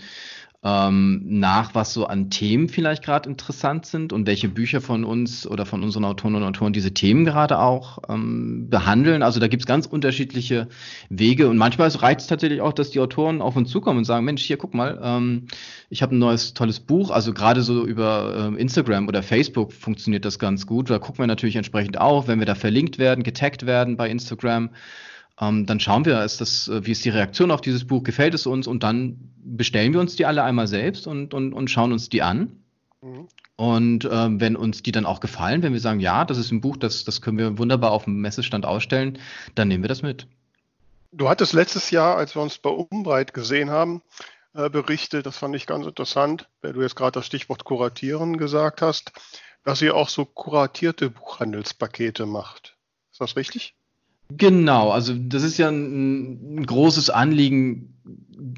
[0.64, 5.44] ähm, nach, was so an Themen vielleicht gerade interessant sind und welche Bücher von uns
[5.44, 9.25] oder von unseren Autoren und Autoren diese Themen gerade auch ähm, behandeln.
[9.25, 10.68] Also da gibt es ganz unterschiedliche
[11.09, 14.25] Wege und manchmal reicht es tatsächlich auch, dass die Autoren auf uns zukommen und sagen,
[14.25, 15.48] Mensch, hier guck mal, ähm,
[15.90, 17.11] ich habe ein neues tolles Buch.
[17.11, 20.90] Also gerade so über äh, Instagram oder Facebook funktioniert das ganz gut.
[20.90, 24.70] Da gucken wir natürlich entsprechend auch, wenn wir da verlinkt werden, getaggt werden bei Instagram
[25.42, 28.33] ähm, dann schauen wir, ist das, äh, wie ist die Reaktion auf dieses Buch, gefällt
[28.33, 31.92] es uns und dann bestellen wir uns die alle einmal selbst und, und, und schauen
[31.92, 32.62] uns die an.
[33.00, 33.26] Mhm.
[33.57, 36.61] Und äh, wenn uns die dann auch gefallen, wenn wir sagen, ja, das ist ein
[36.61, 39.18] Buch, das, das können wir wunderbar auf dem Messestand ausstellen,
[39.57, 40.28] dann nehmen wir das mit.
[41.11, 44.00] Du hattest letztes Jahr, als wir uns bei Umbreit gesehen haben,
[44.55, 48.81] äh, berichtet, das fand ich ganz interessant, weil du jetzt gerade das Stichwort Kuratieren gesagt
[48.81, 49.12] hast,
[49.64, 52.76] dass ihr auch so kuratierte Buchhandelspakete macht.
[53.11, 53.74] Ist das richtig?
[54.37, 57.92] Genau, also das ist ja ein, ein großes Anliegen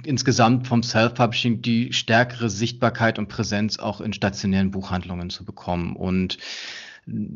[0.04, 5.96] insgesamt vom Self-Publishing, die stärkere Sichtbarkeit und Präsenz auch in stationären Buchhandlungen zu bekommen.
[5.96, 6.38] Und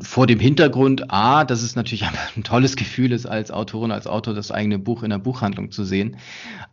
[0.01, 2.05] vor dem Hintergrund, A, dass es natürlich
[2.35, 5.83] ein tolles Gefühl ist, als Autorin, als Autor das eigene Buch in der Buchhandlung zu
[5.83, 6.17] sehen,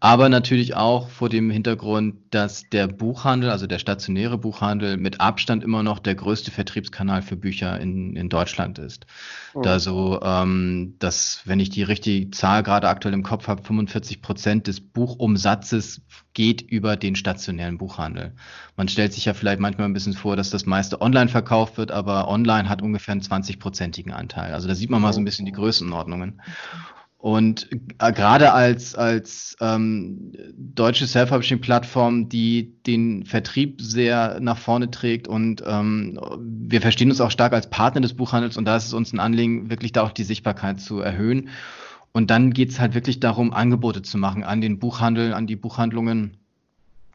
[0.01, 5.63] aber natürlich auch vor dem Hintergrund, dass der Buchhandel, also der stationäre Buchhandel, mit Abstand
[5.63, 9.07] immer noch der größte Vertriebskanal für Bücher in, in Deutschland ist.
[9.55, 9.61] Oh.
[9.61, 14.23] Da so, ähm, dass, wenn ich die richtige Zahl gerade aktuell im Kopf habe, 45
[14.23, 16.01] Prozent des Buchumsatzes
[16.37, 18.35] geht über den stationären Buchhandel.
[18.77, 21.91] Man stellt sich ja vielleicht manchmal ein bisschen vor, dass das meiste online verkauft wird,
[21.91, 24.53] aber online hat ungefähr einen 20-prozentigen Anteil.
[24.53, 26.43] Also da sieht man mal so ein bisschen die Größenordnungen.
[27.17, 35.29] Und äh, gerade als, als ähm, deutsche Self-Publishing-Plattform, die den Vertrieb sehr nach vorne trägt
[35.29, 38.93] und ähm, wir verstehen uns auch stark als Partner des Buchhandels und da ist es
[38.93, 41.49] uns ein Anliegen, wirklich da auch die Sichtbarkeit zu erhöhen.
[42.17, 45.55] Und dann geht es halt wirklich darum, Angebote zu machen an den Buchhandel, an die
[45.55, 46.39] Buchhandlungen,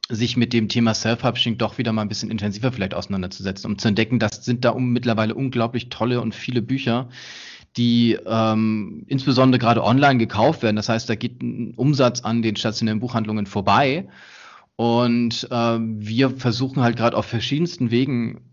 [0.10, 3.88] sich mit dem Thema Self-Publishing doch wieder mal ein bisschen intensiver vielleicht auseinanderzusetzen, um zu
[3.88, 7.10] entdecken, das sind da um, mittlerweile unglaublich tolle und viele Bücher,
[7.78, 10.76] die ähm, insbesondere gerade online gekauft werden.
[10.76, 14.08] Das heißt, da geht ein Umsatz an den stationären Buchhandlungen vorbei.
[14.76, 18.51] Und äh, wir versuchen halt gerade auf verschiedensten Wegen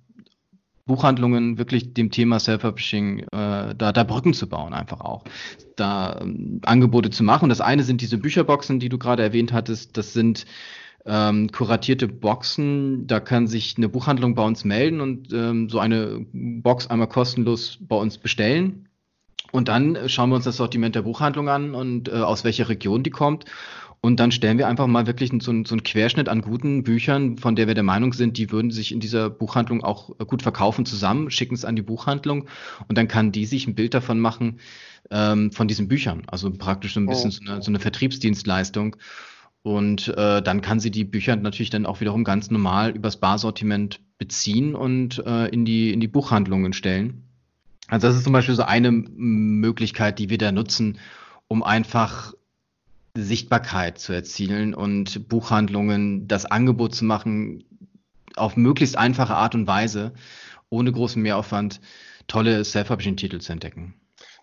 [0.89, 5.23] Buchhandlungen wirklich dem Thema Self-Publishing äh, da, da Brücken zu bauen, einfach auch.
[5.77, 7.49] Da ähm, Angebote zu machen.
[7.49, 9.97] Das eine sind diese Bücherboxen, die du gerade erwähnt hattest.
[9.97, 10.47] Das sind
[11.07, 13.07] ähm, kuratierte Boxen.
[13.07, 17.79] Da kann sich eine Buchhandlung bei uns melden und ähm, so eine Box einmal kostenlos
[17.81, 18.89] bei uns bestellen.
[19.53, 23.03] Und dann schauen wir uns das Sortiment der Buchhandlung an und äh, aus welcher Region
[23.03, 23.45] die kommt
[24.01, 27.37] und dann stellen wir einfach mal wirklich so, einen, so einen Querschnitt an guten Büchern,
[27.37, 30.87] von der wir der Meinung sind, die würden sich in dieser Buchhandlung auch gut verkaufen,
[30.87, 32.47] zusammen, schicken es an die Buchhandlung
[32.87, 34.61] und dann kann die sich ein Bild davon machen,
[35.11, 36.23] ähm, von diesen Büchern.
[36.27, 37.45] Also praktisch so ein bisschen oh.
[37.45, 38.97] so, eine, so eine Vertriebsdienstleistung.
[39.63, 44.01] Und äh, dann kann sie die Bücher natürlich dann auch wiederum ganz normal übers Barsortiment
[44.17, 47.25] beziehen und äh, in, die, in die Buchhandlungen stellen.
[47.89, 50.99] Also das ist zum Beispiel so eine Möglichkeit, die wir da nutzen,
[51.49, 52.35] um einfach
[53.23, 57.65] Sichtbarkeit zu erzielen und Buchhandlungen das Angebot zu machen,
[58.37, 60.13] auf möglichst einfache Art und Weise,
[60.71, 61.81] ohne großen Mehraufwand,
[62.27, 63.95] tolle Self-Publishing-Titel zu entdecken.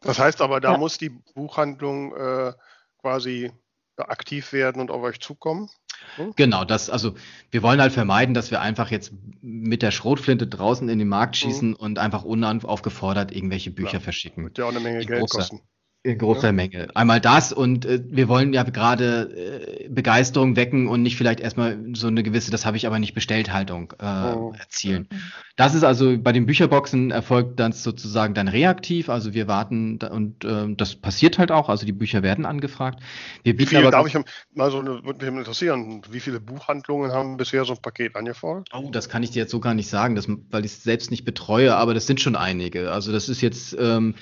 [0.01, 0.77] Das heißt aber, da ja.
[0.77, 2.53] muss die Buchhandlung äh,
[3.01, 3.51] quasi
[3.97, 5.69] aktiv werden und auf euch zukommen?
[6.17, 6.33] Hm?
[6.35, 7.15] Genau, das, also
[7.51, 11.35] wir wollen halt vermeiden, dass wir einfach jetzt mit der Schrotflinte draußen in den Markt
[11.35, 11.41] hm.
[11.49, 11.75] schießen mhm.
[11.75, 14.01] und einfach unaufgefordert irgendwelche Bücher Klar.
[14.01, 14.43] verschicken.
[14.43, 15.61] Wird ja auch eine Menge die Geld große, kosten.
[16.05, 16.51] In großer ja.
[16.51, 16.87] Menge.
[16.93, 21.79] Einmal das und äh, wir wollen ja gerade äh, Begeisterung wecken und nicht vielleicht erstmal
[21.93, 24.53] so eine gewisse, das habe ich aber nicht bestellt, Haltung äh, oh.
[24.55, 25.09] erzielen.
[25.55, 30.45] Das ist also bei den Bücherboxen erfolgt dann sozusagen dann reaktiv, also wir warten und
[30.45, 32.99] äh, das passiert halt auch, also die Bücher werden angefragt.
[33.41, 34.15] Wir wie viele, darf ich
[34.53, 38.69] mal so eine, würde mich interessieren, wie viele Buchhandlungen haben bisher so ein Paket angefordert?
[38.73, 41.09] Oh, das kann ich dir jetzt so gar nicht sagen, das, weil ich es selbst
[41.09, 42.91] nicht betreue, aber das sind schon einige.
[42.91, 44.13] Also das ist jetzt ähm,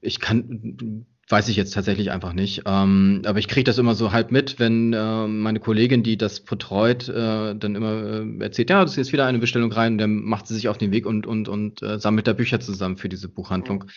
[0.00, 2.62] ich kann, weiß ich jetzt tatsächlich einfach nicht.
[2.66, 6.40] Ähm, aber ich kriege das immer so halb mit, wenn äh, meine Kollegin, die das
[6.40, 10.22] betreut, äh, dann immer äh, erzählt, ja, das ist jetzt wieder eine Bestellung rein, dann
[10.22, 13.08] macht sie sich auf den Weg und, und, und äh, sammelt da Bücher zusammen für
[13.08, 13.84] diese Buchhandlung.
[13.84, 13.90] Mhm.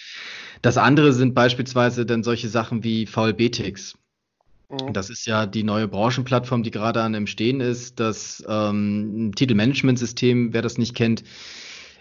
[0.62, 3.96] Das andere sind beispielsweise dann solche Sachen wie VLB-Ticks.
[4.70, 4.94] Mhm.
[4.94, 8.00] Das ist ja die neue Branchenplattform, die gerade an dem Stehen ist.
[8.00, 11.24] Das ähm, Titelmanagementsystem, wer das nicht kennt,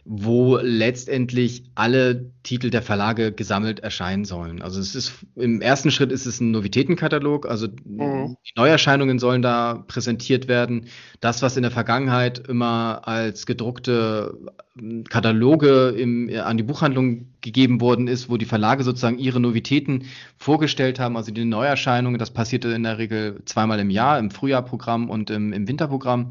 [0.04, 4.60] wo letztendlich alle Titel der Verlage gesammelt erscheinen sollen.
[4.60, 8.36] Also es ist im ersten Schritt ist es ein Novitätenkatalog, also mhm.
[8.44, 10.86] die Neuerscheinungen sollen da präsentiert werden.
[11.20, 14.36] Das, was in der Vergangenheit immer als gedruckte
[14.76, 20.06] ähm, Kataloge im, an die Buchhandlung gegeben worden ist, wo die Verlage sozusagen ihre Novitäten
[20.36, 25.08] vorgestellt haben, also die Neuerscheinungen, das passierte in der Regel zweimal im Jahr, im Frühjahrprogramm
[25.10, 26.30] und im, im Winterprogramm.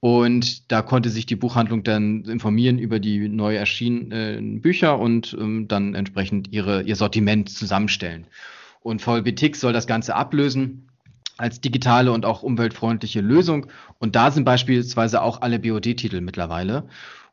[0.00, 5.68] Und da konnte sich die Buchhandlung dann informieren über die neu erschienenen Bücher und ähm,
[5.68, 8.26] dann entsprechend ihre, ihr Sortiment zusammenstellen.
[8.80, 10.88] Und VLBTix soll das Ganze ablösen
[11.36, 13.66] als digitale und auch umweltfreundliche Lösung.
[13.98, 16.84] Und da sind beispielsweise auch alle BOD-Titel mittlerweile.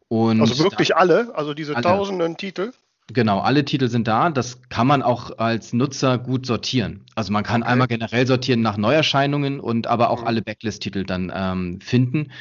[0.09, 1.83] Und also wirklich alle, also diese alle.
[1.83, 2.71] tausenden Titel?
[3.13, 4.29] Genau, alle Titel sind da.
[4.29, 7.05] Das kann man auch als Nutzer gut sortieren.
[7.15, 7.71] Also man kann okay.
[7.71, 10.27] einmal generell sortieren nach Neuerscheinungen und aber auch mhm.
[10.27, 12.31] alle Backlist-Titel dann ähm, finden.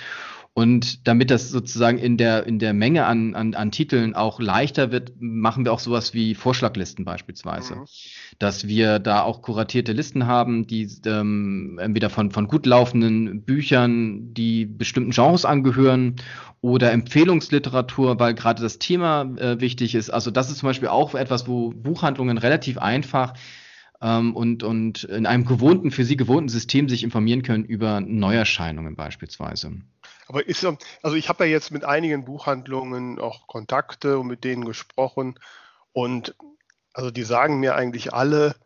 [0.55, 4.91] Und damit das sozusagen in der, in der Menge an, an, an Titeln auch leichter
[4.91, 7.77] wird, machen wir auch sowas wie Vorschlaglisten beispielsweise.
[7.77, 7.85] Mhm.
[8.39, 14.35] Dass wir da auch kuratierte Listen haben, die ähm, entweder von, von gut laufenden Büchern,
[14.35, 16.17] die bestimmten Genres angehören
[16.61, 20.11] oder Empfehlungsliteratur, weil gerade das Thema äh, wichtig ist.
[20.11, 23.35] Also das ist zum Beispiel auch etwas, wo Buchhandlungen relativ einfach
[24.03, 28.97] ähm, und, und in einem gewohnten, für sie gewohnten System sich informieren können über Neuerscheinungen
[28.97, 29.73] beispielsweise.
[30.29, 30.67] Aber ist,
[31.03, 35.39] also ich habe ja jetzt mit einigen Buchhandlungen auch Kontakte und mit denen gesprochen
[35.93, 36.35] und
[36.97, 38.57] also die sagen mir eigentlich alle,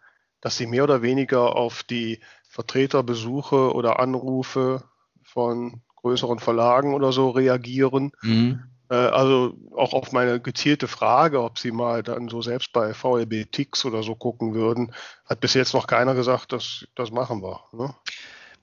[0.40, 4.84] dass sie mehr oder weniger auf die Vertreterbesuche oder Anrufe
[5.24, 8.12] von größeren Verlagen oder so reagieren.
[8.22, 8.62] Mhm.
[8.88, 13.50] Äh, also auch auf meine gezielte Frage, ob sie mal dann so selbst bei VLB
[13.50, 14.94] Tix oder so gucken würden,
[15.26, 17.64] hat bis jetzt noch keiner gesagt, dass das machen wir.
[17.72, 17.92] Ne?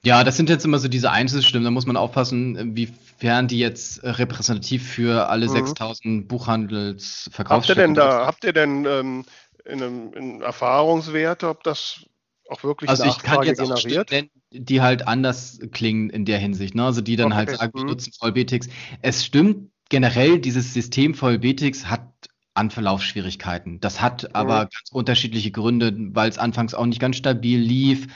[0.03, 1.65] Ja, das sind jetzt immer so diese Einzelstimmen.
[1.65, 5.51] Da muss man aufpassen, wiefern die jetzt repräsentativ für alle mhm.
[5.51, 9.25] 6000 Buchhandelsverkaufsstellen Habt ihr denn da, habt ihr denn ähm,
[9.67, 12.05] in, einem, in Erfahrungswerte, ob das
[12.49, 14.11] auch wirklich also Nachfrage ich kann jetzt generiert?
[14.11, 16.75] Nennen, die halt anders klingen in der Hinsicht.
[16.75, 16.85] Ne?
[16.85, 17.57] Also die dann halt okay.
[17.57, 17.89] halt sagen, wir mhm.
[17.89, 18.69] nutzen VLBTX.
[19.01, 22.13] Es stimmt generell, dieses System VLBTX hat
[22.57, 23.79] Anverlaufsschwierigkeiten.
[23.79, 24.69] Das hat aber mhm.
[24.69, 28.07] ganz unterschiedliche Gründe, weil es anfangs auch nicht ganz stabil lief.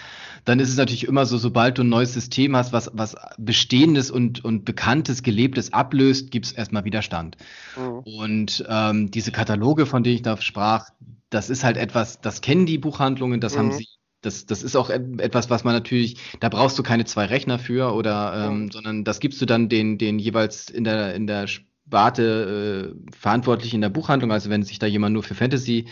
[0.43, 4.09] Dann ist es natürlich immer so, sobald du ein neues System hast, was, was Bestehendes
[4.09, 7.37] und, und Bekanntes, Gelebtes ablöst, gibt es erstmal Widerstand.
[7.77, 7.99] Mhm.
[7.99, 10.89] Und ähm, diese Kataloge, von denen ich da sprach,
[11.29, 13.59] das ist halt etwas, das kennen die Buchhandlungen, das mhm.
[13.59, 13.87] haben sie
[14.21, 17.93] das, das ist auch etwas, was man natürlich, da brauchst du keine zwei Rechner für
[17.95, 18.71] oder, ähm, ja.
[18.71, 21.47] sondern das gibst du dann den, den jeweils in der, in der
[21.91, 24.31] Sparte äh, verantwortlich in der Buchhandlung.
[24.31, 25.87] Also wenn sich da jemand nur für Fantasy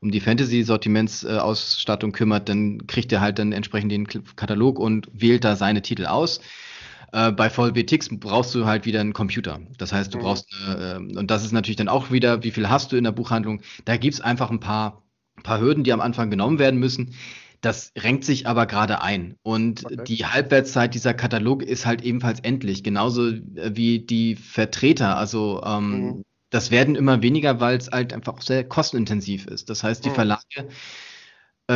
[0.00, 5.44] um die Fantasy-Sortimentsausstattung äh, kümmert, dann kriegt er halt dann entsprechend den Katalog und wählt
[5.44, 6.40] da seine Titel aus.
[7.12, 9.60] Äh, bei VLBTX brauchst du halt wieder einen Computer.
[9.76, 10.22] Das heißt, du mhm.
[10.22, 13.04] brauchst eine, äh, und das ist natürlich dann auch wieder, wie viel hast du in
[13.04, 13.60] der Buchhandlung?
[13.84, 15.02] Da gibt's einfach ein paar,
[15.42, 17.14] paar Hürden, die am Anfang genommen werden müssen.
[17.62, 19.36] Das renkt sich aber gerade ein.
[19.42, 20.02] Und okay.
[20.04, 25.16] die Halbwertszeit dieser Katalog ist halt ebenfalls endlich, genauso äh, wie die Vertreter.
[25.16, 26.22] Also ähm, mhm.
[26.50, 29.70] das werden immer weniger, weil es halt einfach sehr kostenintensiv ist.
[29.70, 30.14] Das heißt, die mhm.
[30.14, 30.68] Verlage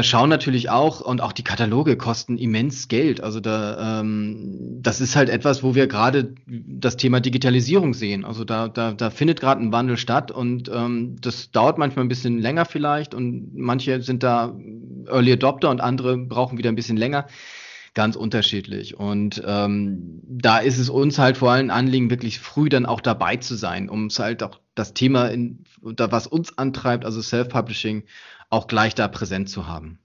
[0.03, 3.21] schauen natürlich auch und auch die Kataloge kosten immens Geld.
[3.21, 8.25] Also da, ähm, das ist halt etwas, wo wir gerade das Thema Digitalisierung sehen.
[8.25, 12.09] Also da, da, da findet gerade ein Wandel statt und ähm, das dauert manchmal ein
[12.09, 14.55] bisschen länger vielleicht und manche sind da
[15.07, 17.27] Early Adopter und andere brauchen wieder ein bisschen länger.
[17.95, 18.99] Ganz unterschiedlich.
[18.99, 23.37] Und ähm, da ist es uns halt vor allem Anliegen, wirklich früh dann auch dabei
[23.37, 28.05] zu sein, um es halt auch das Thema, in, was uns antreibt, also Self-Publishing,
[28.51, 29.99] auch gleich da präsent zu haben.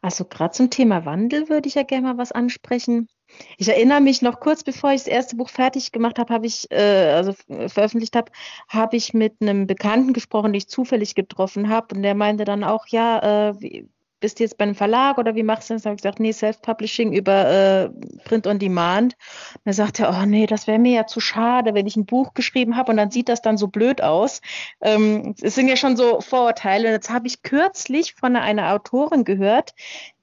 [0.00, 3.08] Also gerade zum Thema Wandel würde ich ja gerne mal was ansprechen.
[3.56, 6.70] Ich erinnere mich noch kurz bevor ich das erste Buch fertig gemacht habe, habe ich,
[6.70, 7.32] äh, also
[7.68, 8.30] veröffentlicht habe,
[8.68, 11.94] habe ich mit einem Bekannten gesprochen, den ich zufällig getroffen habe.
[11.94, 13.88] Und der meinte dann auch, ja, äh, wie,
[14.22, 15.82] bist du jetzt bei einem Verlag oder wie machst du das?
[15.82, 17.90] Da habe ich gesagt, nee, Self-Publishing über äh,
[18.24, 19.14] Print on Demand.
[19.54, 22.32] Und er sagte, oh nee, das wäre mir ja zu schade, wenn ich ein Buch
[22.32, 24.40] geschrieben habe und dann sieht das dann so blöd aus.
[24.80, 26.88] Ähm, es sind ja schon so Vorurteile.
[26.88, 29.74] Und jetzt habe ich kürzlich von einer Autorin gehört,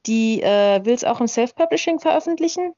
[0.08, 2.74] die äh, will es auch im Self-Publishing veröffentlichen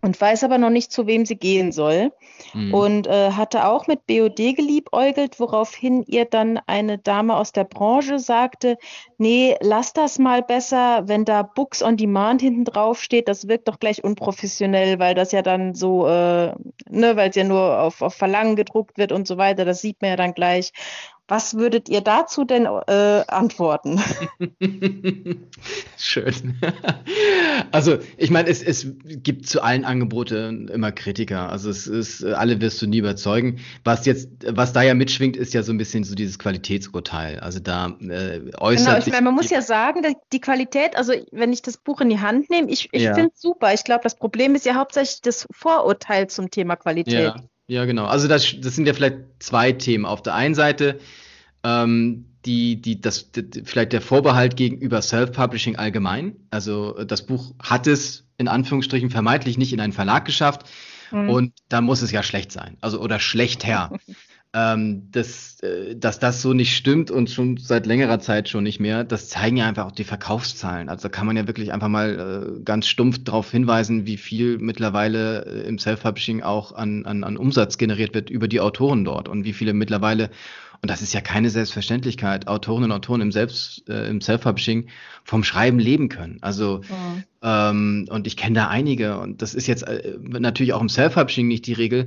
[0.00, 2.12] und weiß aber noch nicht, zu wem sie gehen soll.
[2.54, 2.72] Mhm.
[2.72, 8.18] Und äh, hatte auch mit BOD geliebäugelt, woraufhin ihr dann eine Dame aus der Branche
[8.18, 8.78] sagte,
[9.16, 13.66] nee, lass das mal besser, wenn da Books on Demand hinten drauf steht, das wirkt
[13.66, 16.54] doch gleich unprofessionell, weil das ja dann so, äh,
[16.88, 20.00] ne, weil es ja nur auf, auf Verlangen gedruckt wird und so weiter, das sieht
[20.00, 20.72] man ja dann gleich.
[21.28, 24.00] Was würdet ihr dazu denn äh, antworten?
[25.98, 26.58] Schön.
[27.72, 31.50] Also ich meine, es, es gibt zu allen Angeboten immer Kritiker.
[31.50, 33.58] Also es ist, alle wirst du nie überzeugen.
[33.84, 37.40] Was jetzt, was da ja mitschwingt, ist ja so ein bisschen so dieses Qualitätsurteil.
[37.40, 40.02] Also da äh, äußert genau, ich meine, man muss ja sagen,
[40.32, 43.14] die Qualität, also wenn ich das Buch in die Hand nehme, ich, ich ja.
[43.14, 43.74] finde es super.
[43.74, 47.34] Ich glaube, das Problem ist ja hauptsächlich das Vorurteil zum Thema Qualität.
[47.34, 47.36] Ja.
[47.68, 48.06] Ja, genau.
[48.06, 50.06] Also das, das sind ja vielleicht zwei Themen.
[50.06, 50.98] Auf der einen Seite
[51.62, 56.36] ähm, die, die, das, die, vielleicht der Vorbehalt gegenüber Self-Publishing allgemein.
[56.50, 60.62] Also das Buch hat es in Anführungsstrichen vermeintlich nicht in einen Verlag geschafft.
[61.10, 61.28] Mhm.
[61.28, 62.78] Und da muss es ja schlecht sein.
[62.80, 63.90] Also oder schlechter.
[64.58, 68.80] ähm, dass, äh, dass das so nicht stimmt und schon seit längerer Zeit schon nicht
[68.80, 70.88] mehr, das zeigen ja einfach auch die Verkaufszahlen.
[70.88, 74.58] Also da kann man ja wirklich einfach mal äh, ganz stumpf darauf hinweisen, wie viel
[74.58, 79.28] mittlerweile äh, im Self-Publishing auch an, an, an Umsatz generiert wird über die Autoren dort
[79.28, 80.30] und wie viele mittlerweile
[80.80, 84.86] und das ist ja keine Selbstverständlichkeit, Autorinnen und Autoren im Selbst, äh, im Self-Publishing
[85.24, 86.38] vom Schreiben leben können.
[86.40, 87.24] Also mhm.
[87.42, 91.48] ähm, und ich kenne da einige und das ist jetzt äh, natürlich auch im Self-Publishing
[91.48, 92.06] nicht die Regel,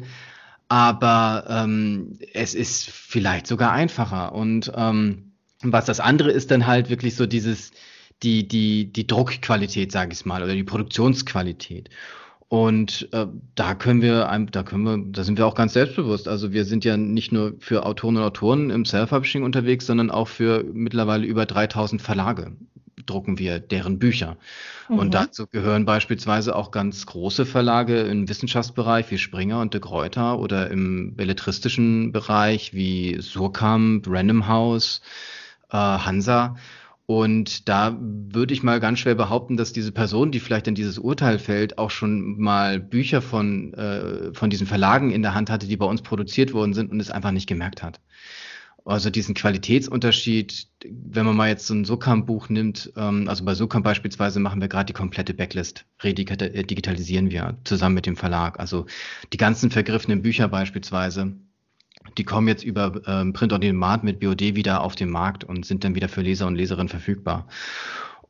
[0.72, 4.32] aber ähm, es ist vielleicht sogar einfacher.
[4.32, 7.72] Und ähm, was das andere ist dann halt wirklich so dieses,
[8.24, 11.90] die, die, die Druckqualität, sage ich mal, oder die Produktionsqualität.
[12.52, 16.28] Und äh, da können wir, da können wir, da sind wir auch ganz selbstbewusst.
[16.28, 20.28] Also wir sind ja nicht nur für Autoren und Autoren im Self-Publishing unterwegs, sondern auch
[20.28, 22.52] für mittlerweile über 3000 Verlage
[23.06, 24.36] drucken wir deren Bücher.
[24.90, 25.00] Mhm.
[25.00, 30.38] Und dazu gehören beispielsweise auch ganz große Verlage im Wissenschaftsbereich wie Springer und de Gruyter
[30.38, 35.02] oder im belletristischen Bereich wie Surkamp, Random House,
[35.70, 36.58] äh, Hansa.
[37.12, 40.98] Und da würde ich mal ganz schwer behaupten, dass diese Person, die vielleicht in dieses
[40.98, 45.68] Urteil fällt, auch schon mal Bücher von, äh, von diesen Verlagen in der Hand hatte,
[45.68, 48.00] die bei uns produziert worden sind und es einfach nicht gemerkt hat.
[48.86, 53.84] Also diesen Qualitätsunterschied, wenn man mal jetzt so ein Sokam-Buch nimmt, ähm, also bei Sokam
[53.84, 58.58] beispielsweise machen wir gerade die komplette Backlist, redigitalisieren wir zusammen mit dem Verlag.
[58.58, 58.86] Also
[59.34, 61.34] die ganzen vergriffenen Bücher beispielsweise,
[62.18, 65.66] die kommen jetzt über ähm, Print on Demand mit BOD wieder auf den Markt und
[65.66, 67.48] sind dann wieder für Leser und Leserinnen verfügbar.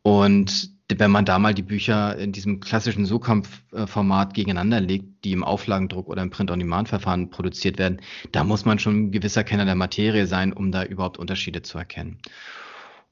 [0.02, 5.44] Und wenn man da mal die Bücher in diesem klassischen So-Kampf-Format gegeneinander legt, die im
[5.44, 8.02] Auflagendruck oder im Print-on-Demand-Verfahren produziert werden,
[8.32, 11.78] da muss man schon ein gewisser Kenner der Materie sein, um da überhaupt Unterschiede zu
[11.78, 12.20] erkennen.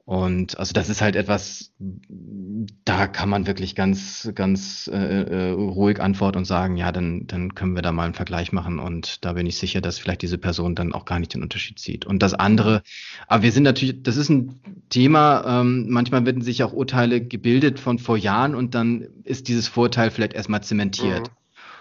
[0.04, 6.00] Und also das ist halt etwas, da kann man wirklich ganz, ganz äh, äh, ruhig
[6.00, 8.80] antworten und sagen, ja, dann, dann können wir da mal einen Vergleich machen.
[8.80, 11.78] Und da bin ich sicher, dass vielleicht diese Person dann auch gar nicht den Unterschied
[11.78, 12.06] sieht.
[12.06, 12.82] Und das andere,
[13.28, 17.78] aber wir sind natürlich, das ist ein Thema, ähm, manchmal werden sich auch Urteile gebildet
[17.78, 21.28] von vor Jahren und dann ist dieses Vorteil vielleicht erstmal zementiert.
[21.28, 21.34] Mhm.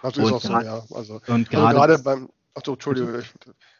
[0.04, 0.84] Das ist und auch so, ja.
[0.94, 3.26] Also, und also gerade, gerade beim, ach so, Entschuldigung, also,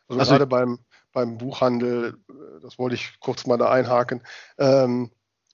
[0.08, 0.80] also gerade beim
[1.14, 2.18] beim Buchhandel,
[2.62, 4.22] das wollte ich kurz mal da einhaken,
[4.58, 5.12] ähm,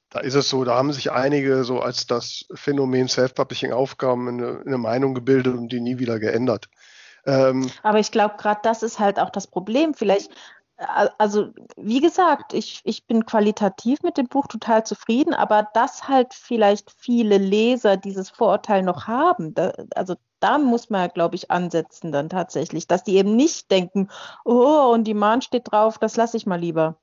[0.10, 4.62] da ist es so, da haben sich einige so als das Phänomen Self-Publishing aufgaben eine,
[4.66, 6.70] eine, Meinung gebildet und die nie wieder geändert.
[7.26, 9.93] Ähm, Aber ich glaube, gerade das ist halt auch das Problem.
[9.93, 10.32] Vielleicht
[10.78, 16.34] also wie gesagt, ich, ich bin qualitativ mit dem Buch total zufrieden, aber dass halt
[16.34, 22.11] vielleicht viele Leser dieses Vorurteil noch haben, da, also da muss man, glaube ich, ansetzen
[22.11, 24.09] dann tatsächlich, dass die eben nicht denken,
[24.43, 26.99] oh, und die Mahn steht drauf, das lasse ich mal lieber.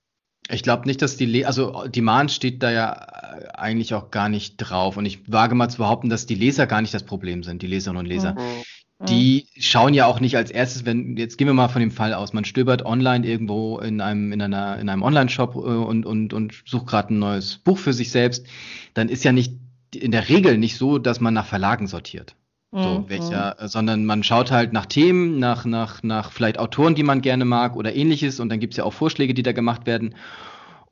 [0.48, 4.10] Ich glaube nicht, dass die, Le also die Mahn steht da ja äh, eigentlich auch
[4.10, 4.96] gar nicht drauf.
[4.96, 7.68] Und ich wage mal zu behaupten, dass die Leser gar nicht das Problem sind, die
[7.68, 8.32] Leserinnen und Leser.
[8.32, 8.62] Mhm.
[9.08, 12.14] Die schauen ja auch nicht als erstes, wenn, jetzt gehen wir mal von dem Fall
[12.14, 16.32] aus, man stöbert online irgendwo in einem, in einer, in einem Online-Shop äh, und, und,
[16.32, 18.46] und sucht gerade ein neues Buch für sich selbst,
[18.94, 19.54] dann ist ja nicht
[19.94, 22.34] in der Regel nicht so, dass man nach Verlagen sortiert.
[22.74, 23.08] So, mhm.
[23.08, 27.44] welcher, sondern man schaut halt nach Themen, nach, nach, nach vielleicht Autoren, die man gerne
[27.44, 30.14] mag oder ähnliches und dann gibt's ja auch Vorschläge, die da gemacht werden.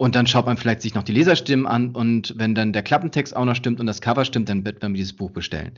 [0.00, 3.36] Und dann schaut man vielleicht sich noch die Leserstimmen an und wenn dann der Klappentext
[3.36, 5.72] auch noch stimmt und das Cover stimmt, dann wird man dieses Buch bestellen.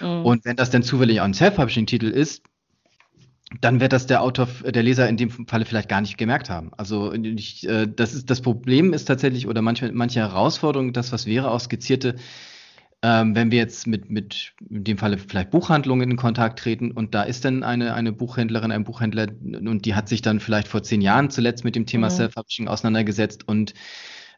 [0.00, 0.24] Mhm.
[0.24, 2.44] Und wenn das dann zufällig auch ein Self-Publishing-Titel ist,
[3.60, 6.70] dann wird das der Autor, der Leser in dem Falle vielleicht gar nicht gemerkt haben.
[6.76, 11.26] Also ich, äh, das ist das Problem ist tatsächlich oder manche, manche Herausforderung, das was
[11.26, 12.14] wäre auch skizzierte,
[13.04, 17.14] ähm, wenn wir jetzt mit, mit in dem Falle vielleicht Buchhandlungen in Kontakt treten und
[17.14, 20.82] da ist dann eine, eine Buchhändlerin, ein Buchhändler und die hat sich dann vielleicht vor
[20.82, 22.12] zehn Jahren zuletzt mit dem Thema mhm.
[22.12, 23.74] Self-Publishing auseinandergesetzt und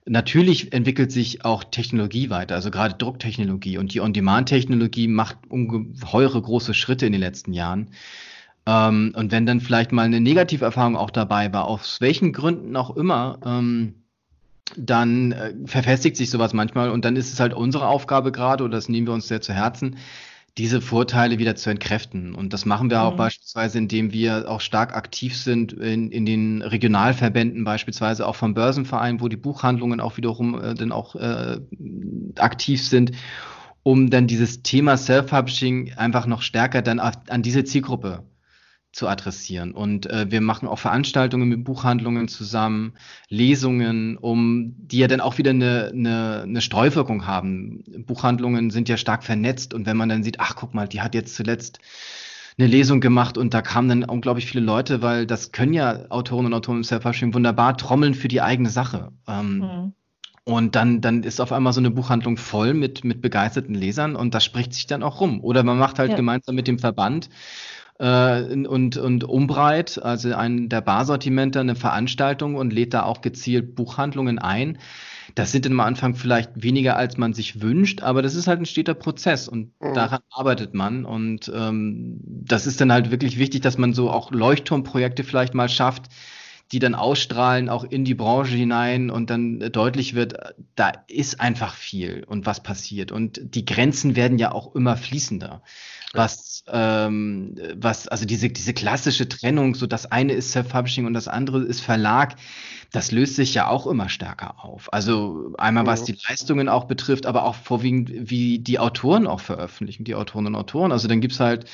[0.09, 6.75] Natürlich entwickelt sich auch Technologie weiter, also gerade Drucktechnologie und die On-Demand-Technologie macht ungeheure große
[6.75, 7.91] Schritte in den letzten Jahren.
[8.67, 12.97] Ähm, und wenn dann vielleicht mal eine Negativerfahrung auch dabei war, aus welchen Gründen auch
[12.97, 14.06] immer, ähm,
[14.77, 18.77] dann äh, verfestigt sich sowas manchmal und dann ist es halt unsere Aufgabe gerade, oder
[18.77, 19.97] das nehmen wir uns sehr zu Herzen,
[20.59, 22.35] diese Vorteile wieder zu entkräften.
[22.35, 23.05] Und das machen wir mhm.
[23.05, 28.55] auch beispielsweise, indem wir auch stark aktiv sind in, in den Regionalverbänden, beispielsweise auch vom
[28.55, 31.59] Börsenverein, wo die Buchhandlungen auch wiederum äh, dann auch äh,
[32.39, 33.13] aktiv sind,
[33.83, 38.25] um dann dieses Thema Self-Publishing einfach noch stärker dann an diese Zielgruppe
[38.97, 39.73] zu adressieren.
[39.73, 42.95] Und äh, wir machen auch Veranstaltungen mit Buchhandlungen zusammen,
[43.29, 47.85] Lesungen, um die ja dann auch wieder eine, eine, eine Streuwirkung haben.
[48.07, 51.15] Buchhandlungen sind ja stark vernetzt und wenn man dann sieht, ach guck mal, die hat
[51.15, 51.79] jetzt zuletzt
[52.59, 56.47] eine Lesung gemacht und da kamen dann unglaublich viele Leute, weil das können ja Autoren
[56.47, 59.13] und Autoren im Self-Publishing wunderbar trommeln für die eigene Sache.
[59.29, 59.93] Ähm, mhm.
[60.49, 64.33] Und dann, dann ist auf einmal so eine Buchhandlung voll mit, mit begeisterten Lesern und
[64.33, 65.41] das spricht sich dann auch rum.
[65.43, 66.17] Oder man macht halt ja.
[66.17, 67.29] gemeinsam mit dem Verband
[67.99, 74.39] und, und Umbreit, also ein der Barsortimenter, eine Veranstaltung und lädt da auch gezielt Buchhandlungen
[74.39, 74.79] ein.
[75.35, 78.67] Das sind am Anfang vielleicht weniger, als man sich wünscht, aber das ist halt ein
[78.67, 79.95] steter Prozess und mhm.
[79.95, 81.05] daran arbeitet man.
[81.05, 85.69] Und ähm, das ist dann halt wirklich wichtig, dass man so auch Leuchtturmprojekte vielleicht mal
[85.69, 86.05] schafft,
[86.73, 90.35] die dann ausstrahlen, auch in die Branche hinein und dann deutlich wird,
[90.75, 93.13] da ist einfach viel und was passiert.
[93.13, 95.63] Und die Grenzen werden ja auch immer fließender
[96.17, 101.29] was, ähm, was, also diese, diese klassische Trennung, so das eine ist Self-Publishing und das
[101.29, 102.37] andere ist Verlag,
[102.93, 104.93] das löst sich ja auch immer stärker auf.
[104.93, 110.05] Also einmal was die Leistungen auch betrifft, aber auch vorwiegend, wie die Autoren auch veröffentlichen,
[110.05, 110.93] die Autoren und Autoren.
[110.93, 111.67] Also dann gibt's halt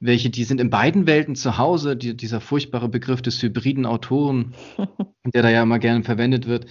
[0.00, 4.54] welche, die sind in beiden Welten zu Hause, die, dieser furchtbare Begriff des hybriden Autoren,
[5.24, 6.66] der da ja immer gerne verwendet wird.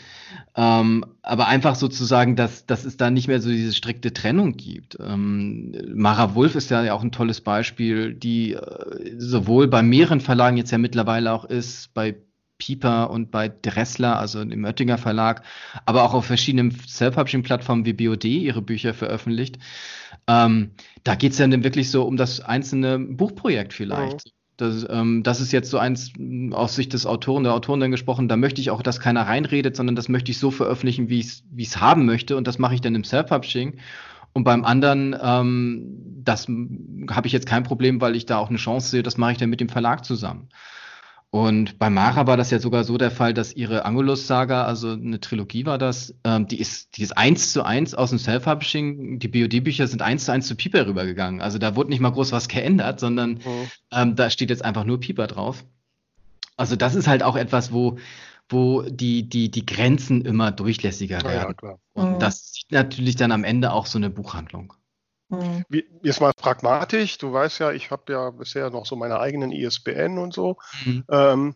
[0.55, 4.97] Ähm, aber einfach sozusagen, dass, dass es da nicht mehr so diese strikte Trennung gibt.
[4.99, 10.57] Ähm, Mara Wolf ist ja auch ein tolles Beispiel, die äh, sowohl bei mehreren Verlagen
[10.57, 12.15] jetzt ja mittlerweile auch ist, bei
[12.59, 15.43] Pieper und bei Dressler, also dem Oettinger Verlag,
[15.85, 19.57] aber auch auf verschiedenen Self-Publishing-Plattformen wie BOD ihre Bücher veröffentlicht.
[20.27, 20.71] Ähm,
[21.03, 24.25] da geht es ja dann wirklich so um das einzelne Buchprojekt vielleicht.
[24.27, 24.42] Mhm.
[24.57, 26.13] Das, ähm, das ist jetzt so eins
[26.51, 29.75] aus Sicht des Autoren, der Autorin dann gesprochen, da möchte ich auch, dass keiner reinredet,
[29.75, 32.81] sondern das möchte ich so veröffentlichen, wie ich es haben möchte und das mache ich
[32.81, 33.77] dann im Self-Publishing.
[34.33, 36.47] Und beim anderen, ähm, das
[37.09, 39.37] habe ich jetzt kein Problem, weil ich da auch eine Chance sehe, das mache ich
[39.37, 40.49] dann mit dem Verlag zusammen.
[41.33, 45.19] Und bei Mara war das ja sogar so der Fall, dass ihre Angulus-Saga, also eine
[45.19, 49.17] Trilogie war das, ähm, die ist, die ist eins zu eins aus dem Self-Publishing.
[49.17, 51.41] Die BOD-Bücher sind eins zu eins zu Pieper rübergegangen.
[51.41, 53.71] Also da wurde nicht mal groß was geändert, sondern mhm.
[53.91, 55.65] ähm, da steht jetzt einfach nur Pieper drauf.
[56.55, 57.97] Also das ist halt auch etwas, wo,
[58.47, 61.55] wo die, die, die Grenzen immer durchlässiger werden.
[61.63, 62.19] Ja, Und mhm.
[62.19, 64.73] das sieht natürlich dann am Ende auch so eine Buchhandlung.
[65.33, 65.83] Mhm.
[66.01, 70.17] Jetzt mal pragmatisch, du weißt ja, ich habe ja bisher noch so meine eigenen ISBN
[70.17, 70.57] und so.
[70.85, 71.03] Mhm.
[71.09, 71.55] Ähm,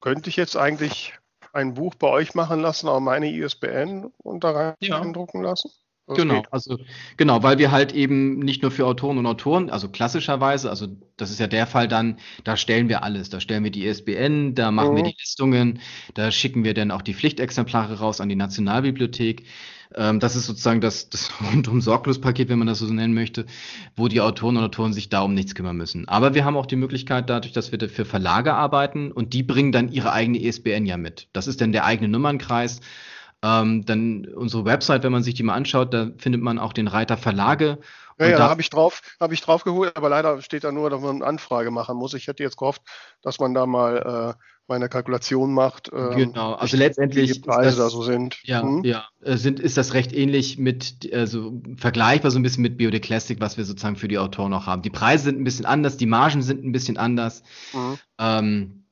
[0.00, 1.14] könnte ich jetzt eigentlich
[1.52, 5.50] ein Buch bei euch machen lassen, auch meine ISBN und da reindrucken ja.
[5.50, 5.70] lassen?
[6.08, 6.52] Das genau, geht.
[6.52, 6.78] also
[7.18, 10.88] genau, weil wir halt eben nicht nur für Autoren und Autoren, also klassischerweise, also
[11.18, 14.54] das ist ja der Fall dann, da stellen wir alles, da stellen wir die ISBN,
[14.54, 14.96] da machen mhm.
[14.96, 15.80] wir die Listungen,
[16.14, 19.44] da schicken wir dann auch die Pflichtexemplare raus an die Nationalbibliothek.
[19.94, 23.46] Ähm, das ist sozusagen das, das rundum Sorglos-Paket, wenn man das so nennen möchte,
[23.96, 26.08] wo die Autoren und Autoren sich da um nichts kümmern müssen.
[26.08, 29.72] Aber wir haben auch die Möglichkeit, dadurch, dass wir für Verlage arbeiten und die bringen
[29.72, 31.28] dann ihre eigene ESBN ja mit.
[31.32, 32.80] Das ist dann der eigene Nummernkreis.
[33.40, 36.88] Ähm, dann unsere Website, wenn man sich die mal anschaut, da findet man auch den
[36.88, 37.78] Reiter Verlage.
[38.18, 40.90] Ja, ja, da habe ich drauf, habe ich drauf geholt, aber leider steht da nur,
[40.90, 42.14] dass man eine Anfrage machen muss.
[42.14, 42.82] Ich hätte jetzt gehofft,
[43.22, 45.90] dass man da mal äh, meine Kalkulation macht.
[45.92, 48.38] Ähm, genau, also letztendlich die Preise das, da so sind.
[48.44, 48.84] Ja, hm?
[48.84, 53.00] ja, äh, sind ist das recht ähnlich mit, also vergleichbar so ein bisschen mit BioD
[53.00, 54.82] Classic, was wir sozusagen für die Autoren noch haben.
[54.82, 57.42] Die Preise sind ein bisschen anders, die Margen sind ein bisschen anders.
[57.72, 57.98] Mhm.
[58.18, 58.84] Ähm,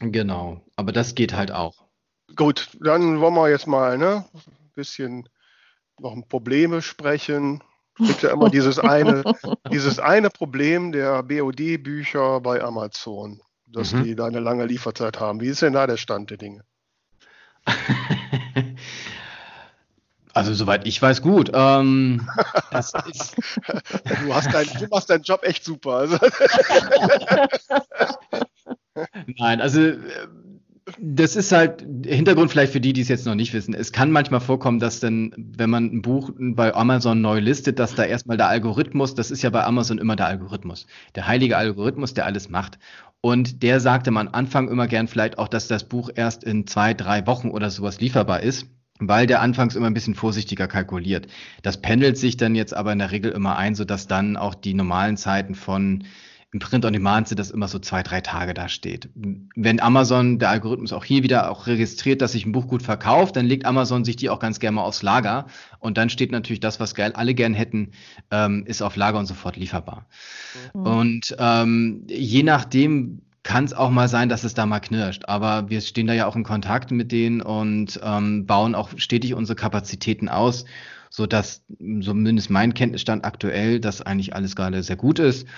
[0.00, 1.84] genau, aber das geht halt auch.
[2.36, 5.28] Gut, dann wollen wir jetzt mal ne, ein bisschen
[6.00, 7.62] noch ein Probleme sprechen.
[8.00, 9.22] Es gibt ja immer dieses eine,
[9.72, 14.04] dieses eine Problem der BOD-Bücher bei Amazon, dass mhm.
[14.04, 15.40] die da eine lange Lieferzeit haben.
[15.40, 16.64] Wie ist denn da der Stand der Dinge?
[20.34, 21.52] Also soweit ich weiß, gut.
[21.54, 22.26] Ähm,
[22.72, 22.92] du, hast
[24.52, 25.92] dein, du machst deinen Job echt super.
[25.92, 26.18] Also.
[29.38, 29.92] Nein, also
[30.98, 33.74] das ist halt Hintergrund vielleicht für die, die es jetzt noch nicht wissen.
[33.74, 37.94] Es kann manchmal vorkommen, dass dann, wenn man ein Buch bei Amazon neu listet, dass
[37.94, 42.12] da erstmal der Algorithmus, das ist ja bei Amazon immer der Algorithmus, der heilige Algorithmus,
[42.12, 42.78] der alles macht.
[43.24, 46.92] Und der sagte am Anfang immer gern vielleicht auch, dass das Buch erst in zwei,
[46.92, 48.66] drei Wochen oder sowas lieferbar ist
[49.00, 51.26] weil der anfangs immer ein bisschen vorsichtiger kalkuliert.
[51.62, 54.72] Das pendelt sich dann jetzt aber in der Regel immer ein, sodass dann auch die
[54.72, 56.04] normalen Zeiten von
[56.54, 59.08] im Print on Demand sind das immer so zwei, drei Tage da steht.
[59.56, 63.34] Wenn Amazon, der Algorithmus auch hier wieder auch registriert, dass sich ein Buch gut verkauft,
[63.34, 65.46] dann legt Amazon sich die auch ganz gerne mal aufs Lager.
[65.80, 67.90] Und dann steht natürlich das, was alle gern hätten,
[68.30, 70.06] ähm, ist auf Lager und sofort lieferbar.
[70.74, 70.86] Mhm.
[70.86, 75.24] Und ähm, je nachdem, kann es auch mal sein, dass es da mal knirscht.
[75.26, 79.34] Aber wir stehen da ja auch in Kontakt mit denen und ähm, bauen auch stetig
[79.34, 80.66] unsere Kapazitäten aus,
[81.10, 81.64] so dass
[82.00, 85.48] zumindest mein Kenntnisstand aktuell, dass eigentlich alles gerade sehr gut ist.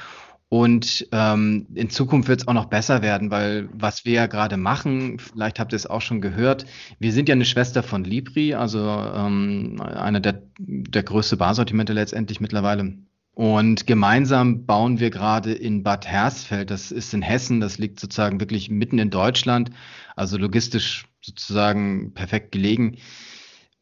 [0.48, 4.56] Und ähm, in Zukunft wird es auch noch besser werden, weil was wir ja gerade
[4.56, 6.66] machen, vielleicht habt ihr es auch schon gehört,
[7.00, 12.40] wir sind ja eine Schwester von Libri, also ähm, einer der, der größte Barsortimente letztendlich
[12.40, 12.94] mittlerweile
[13.36, 18.40] und gemeinsam bauen wir gerade in Bad Hersfeld, das ist in Hessen, das liegt sozusagen
[18.40, 19.70] wirklich mitten in Deutschland,
[20.16, 22.96] also logistisch sozusagen perfekt gelegen,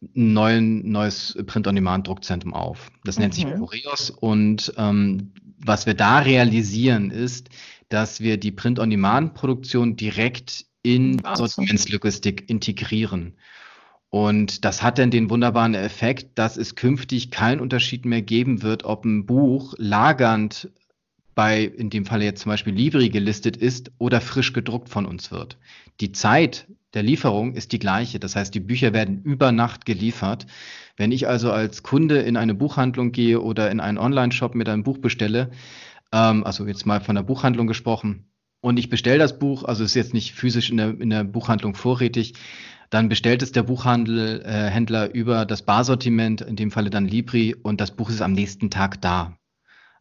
[0.02, 2.90] ein neuen, neues Print-on-Demand-Druckzentrum auf.
[3.04, 3.22] Das mhm.
[3.22, 4.10] nennt sich Boreos.
[4.10, 4.18] Mhm.
[4.18, 5.32] Und ähm,
[5.64, 7.48] was wir da realisieren, ist,
[7.88, 13.34] dass wir die Print-on-Demand-Produktion direkt in Sortimentslogistik integrieren.
[14.10, 18.84] Und das hat dann den wunderbaren Effekt, dass es künftig keinen Unterschied mehr geben wird,
[18.84, 20.70] ob ein Buch lagernd
[21.34, 25.30] bei, in dem Falle jetzt zum Beispiel Libri gelistet ist oder frisch gedruckt von uns
[25.30, 25.58] wird.
[26.00, 28.20] Die Zeit der Lieferung ist die gleiche.
[28.20, 30.46] Das heißt, die Bücher werden über Nacht geliefert.
[30.96, 34.84] Wenn ich also als Kunde in eine Buchhandlung gehe oder in einen Online-Shop mit einem
[34.84, 35.50] Buch bestelle,
[36.12, 38.30] ähm, also jetzt mal von der Buchhandlung gesprochen,
[38.60, 41.74] und ich bestelle das Buch, also ist jetzt nicht physisch in der, in der Buchhandlung
[41.74, 42.32] vorrätig,
[42.88, 47.82] dann bestellt es der Buchhändler äh, über das Barsortiment, in dem Falle dann Libri, und
[47.82, 49.36] das Buch ist am nächsten Tag da.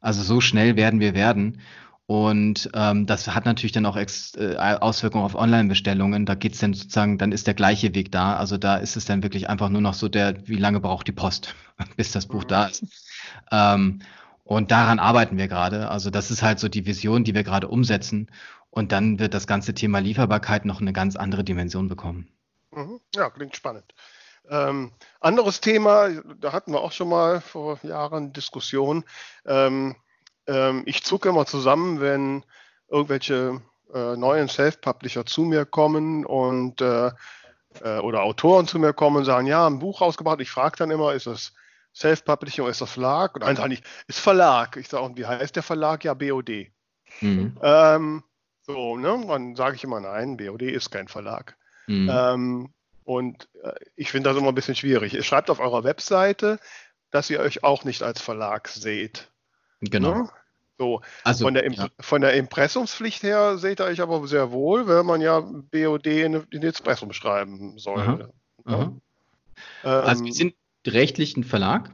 [0.04, 1.62] Also so schnell werden wir werden.
[2.06, 6.26] Und ähm, das hat natürlich dann auch Ex äh, Auswirkungen auf Online-Bestellungen.
[6.26, 8.36] Da geht's dann sozusagen, dann ist der gleiche Weg da.
[8.36, 11.14] Also da ist es dann wirklich einfach nur noch so der, wie lange braucht die
[11.14, 11.56] Post,
[11.96, 12.86] bis das Buch da ist.
[13.50, 14.00] Ähm,
[14.44, 15.90] und daran arbeiten wir gerade.
[15.90, 18.30] Also das ist halt so die Vision, die wir gerade umsetzen.
[18.70, 22.28] Und dann wird das ganze Thema Lieferbarkeit noch eine ganz andere Dimension bekommen.
[22.72, 23.00] Mhm.
[23.16, 23.86] Ja, klingt spannend.
[24.50, 29.06] Ähm, anderes Thema, da hatten wir auch schon mal vor Jahren Diskussion.
[29.46, 29.96] Ähm,
[30.48, 32.44] ähm, ich zucke immer zusammen, wenn
[32.90, 33.62] irgendwelche
[33.94, 37.12] äh, neuen Self-Publisher zu mir kommen und äh,
[37.82, 40.42] äh, oder Autoren zu mir kommen und sagen, ja, ein Buch rausgebracht.
[40.42, 41.54] Ich frage dann immer, ist das
[41.96, 43.36] Self-Publishing oder ist das Verlag?
[43.36, 44.78] Und dann sage ich, ist Verlag.
[44.78, 46.04] Ich sage, und wie heißt der Verlag?
[46.04, 46.72] Ja, BOD.
[47.22, 47.58] Mhm.
[47.62, 48.24] Ähm,
[48.62, 49.24] so, ne?
[49.28, 51.58] Dann sage ich immer, nein, BOD ist kein Verlag.
[51.88, 52.74] Mhm.
[53.06, 55.14] Ähm, und äh, ich finde das immer ein bisschen schwierig.
[55.14, 56.60] Ihr schreibt auf eurer Webseite,
[57.12, 59.32] dass ihr euch auch nicht als Verlag seht.
[59.82, 60.16] Genau.
[60.16, 60.30] Ne?
[60.80, 61.88] So, also, von, der ja.
[62.00, 66.34] von der Impressumspflicht her seht ihr euch aber sehr wohl, weil man ja BOD in,
[66.50, 68.02] in Impressum schreiben soll.
[68.02, 68.30] Aha.
[68.66, 68.84] Aha.
[68.84, 69.00] Ähm,
[69.84, 70.56] also wir sind
[70.88, 71.92] rechtlich ein Verlag.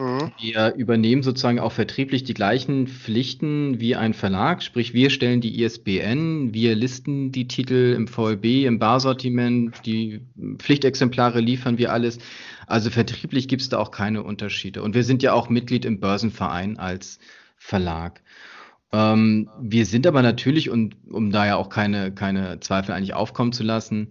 [0.00, 0.32] Mhm.
[0.38, 5.62] Wir übernehmen sozusagen auch vertrieblich die gleichen Pflichten wie ein Verlag, sprich wir stellen die
[5.62, 10.22] ISBN, wir listen die Titel im VLB, im Barsortiment, die
[10.56, 12.18] Pflichtexemplare liefern wir alles.
[12.66, 14.82] Also vertrieblich gibt es da auch keine Unterschiede.
[14.82, 17.18] Und wir sind ja auch Mitglied im Börsenverein als
[17.58, 18.22] Verlag.
[18.92, 23.52] Ähm, wir sind aber natürlich, und um da ja auch keine, keine Zweifel eigentlich aufkommen
[23.52, 24.08] zu lassen,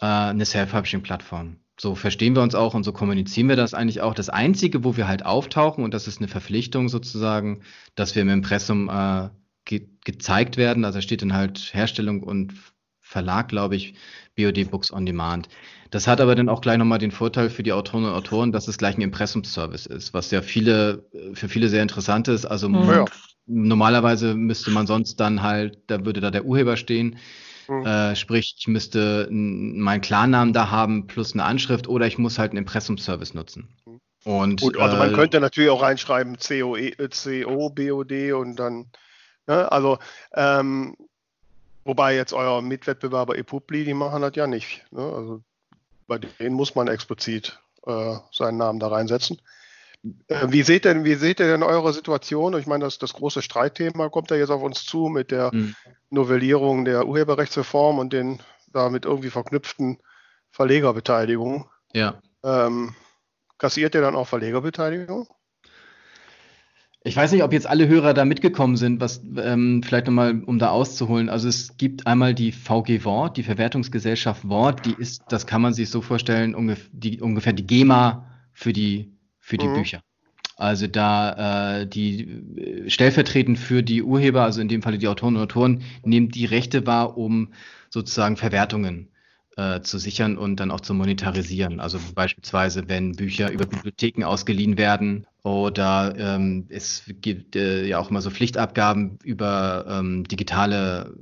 [0.00, 1.56] äh, eine Self-Publishing-Plattform.
[1.78, 4.14] So verstehen wir uns auch und so kommunizieren wir das eigentlich auch.
[4.14, 7.62] Das Einzige, wo wir halt auftauchen, und das ist eine Verpflichtung sozusagen,
[7.96, 9.30] dass wir im Impressum äh,
[9.64, 10.84] ge gezeigt werden.
[10.84, 12.54] Also da steht dann halt Herstellung und
[13.00, 13.94] Verlag, glaube ich,
[14.36, 15.48] BOD Books on Demand.
[15.90, 18.66] Das hat aber dann auch gleich nochmal den Vorteil für die Autorinnen und Autoren, dass
[18.66, 22.46] es gleich ein Impressumsservice ist, was ja viele, für viele sehr interessant ist.
[22.46, 23.04] Also mhm.
[23.46, 27.16] normalerweise müsste man sonst dann halt, da würde da der Urheber stehen.
[27.68, 27.86] Mhm.
[27.86, 32.52] Äh, sprich, ich müsste meinen Klarnamen da haben plus eine Anschrift oder ich muss halt
[32.52, 33.68] einen Impressumservice nutzen.
[33.86, 34.00] Mhm.
[34.24, 38.86] Und, Gut, also man äh, könnte natürlich auch reinschreiben COE, CO, BOD und dann,
[39.46, 39.98] ne, also
[40.34, 40.96] ähm,
[41.84, 44.84] wobei jetzt euer Mitwettbewerber ePubli, die machen das ja nicht.
[44.90, 45.02] Ne?
[45.02, 45.42] Also
[46.06, 49.40] bei denen muss man explizit äh, seinen Namen da reinsetzen.
[50.28, 52.58] Äh, wie seht denn, wie seht ihr denn eure Situation?
[52.58, 55.74] Ich meine, das, das große Streitthema kommt ja jetzt auf uns zu mit der mhm.
[56.10, 58.40] Novellierung der Urheberrechtsreform und den
[58.72, 59.98] damit irgendwie verknüpften
[60.50, 61.64] Verlegerbeteiligungen.
[61.92, 62.20] Ja.
[62.42, 62.94] Ähm,
[63.58, 65.26] Kassiert ihr dann auch Verlegerbeteiligung?
[67.02, 70.58] Ich weiß nicht, ob jetzt alle Hörer da mitgekommen sind, was ähm, vielleicht nochmal, um
[70.58, 71.28] da auszuholen.
[71.28, 75.74] Also es gibt einmal die VG Wort, die Verwertungsgesellschaft Wort, die ist, das kann man
[75.74, 79.13] sich so vorstellen, ungef die, ungefähr die GEMA für die,
[79.44, 79.74] für die mhm.
[79.74, 80.02] Bücher.
[80.56, 82.22] Also da äh, die
[82.56, 86.46] äh, stellvertretend für die Urheber, also in dem Falle die Autoren und Autoren, nehmen die
[86.46, 87.52] Rechte wahr, um
[87.90, 89.08] sozusagen Verwertungen
[89.56, 91.80] äh, zu sichern und dann auch zu monetarisieren.
[91.80, 98.08] Also beispielsweise, wenn Bücher über Bibliotheken ausgeliehen werden oder ähm, es gibt äh, ja auch
[98.08, 101.14] immer so Pflichtabgaben über ähm, digitale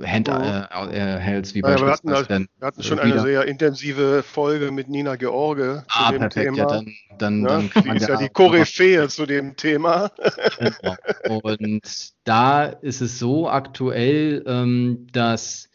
[0.00, 2.06] äh, Handhelds, äh, wie ja, beispielsweise.
[2.06, 6.18] Wir hatten, wir hatten schon eine sehr intensive Folge mit Nina George ah, zu dem
[6.20, 6.56] perfekt, Thema.
[6.56, 10.12] Ja, dann, dann, ja, dann die ist ja die Koryphäe zu dem Thema.
[10.58, 11.40] Genau.
[11.42, 15.68] Und da ist es so aktuell, ähm, dass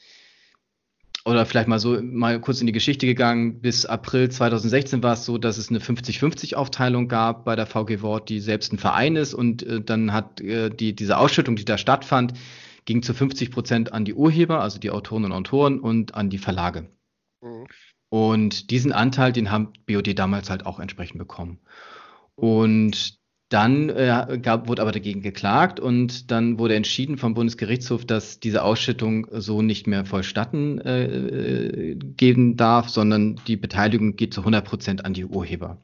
[1.26, 3.62] oder vielleicht mal so mal kurz in die Geschichte gegangen.
[3.62, 8.30] Bis April 2016 war es so, dass es eine 50-50-Aufteilung gab bei der VG Wort,
[8.30, 9.34] die selbst ein Verein ist.
[9.34, 12.34] Und äh, dann hat äh, die, diese Ausschüttung, die da stattfand,
[12.86, 16.38] ging zu 50 Prozent an die Urheber, also die Autoren und Autoren und an die
[16.38, 16.90] Verlage.
[17.42, 17.68] Mhm.
[18.10, 21.60] Und diesen Anteil, den haben BOD damals halt auch entsprechend bekommen.
[22.36, 23.19] Und
[23.50, 28.64] dann äh, gab, wurde aber dagegen geklagt und dann wurde entschieden vom Bundesgerichtshof, dass diese
[28.64, 35.06] Ausschüttung so nicht mehr vollstatten äh, geben darf, sondern die Beteiligung geht zu 100 Prozent
[35.06, 35.82] an die Urheber.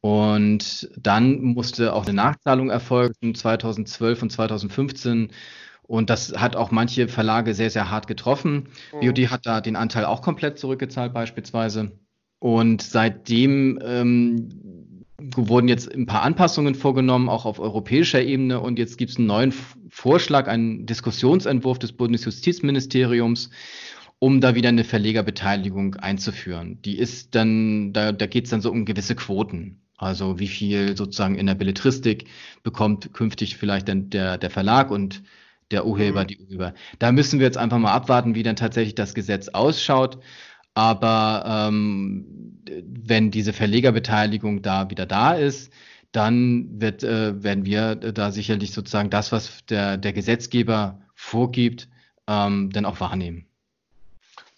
[0.00, 5.32] Und dann musste auch eine Nachzahlung erfolgen 2012 und 2015.
[5.82, 8.68] Und das hat auch manche Verlage sehr, sehr hart getroffen.
[8.92, 9.06] Mhm.
[9.06, 11.90] BOD hat da den Anteil auch komplett zurückgezahlt beispielsweise.
[12.38, 14.95] Und seitdem ähm,
[15.34, 18.60] wurden jetzt ein paar Anpassungen vorgenommen, auch auf europäischer Ebene.
[18.60, 19.52] Und jetzt gibt es einen neuen
[19.88, 23.50] Vorschlag, einen Diskussionsentwurf des Bundesjustizministeriums,
[24.18, 26.80] um da wieder eine Verlegerbeteiligung einzuführen.
[26.82, 29.80] Die ist dann, da, da geht es dann so um gewisse Quoten.
[29.98, 32.26] Also wie viel sozusagen in der Belletristik
[32.62, 35.22] bekommt künftig vielleicht dann der, der Verlag und
[35.70, 36.26] der Urheber, mhm.
[36.28, 36.74] die Urheber.
[36.98, 40.18] Da müssen wir jetzt einfach mal abwarten, wie dann tatsächlich das Gesetz ausschaut.
[40.76, 42.26] Aber ähm,
[42.66, 45.72] wenn diese Verlegerbeteiligung da wieder da ist,
[46.12, 51.88] dann wird, äh, werden wir da sicherlich sozusagen das, was der, der Gesetzgeber vorgibt,
[52.28, 53.46] ähm, dann auch wahrnehmen.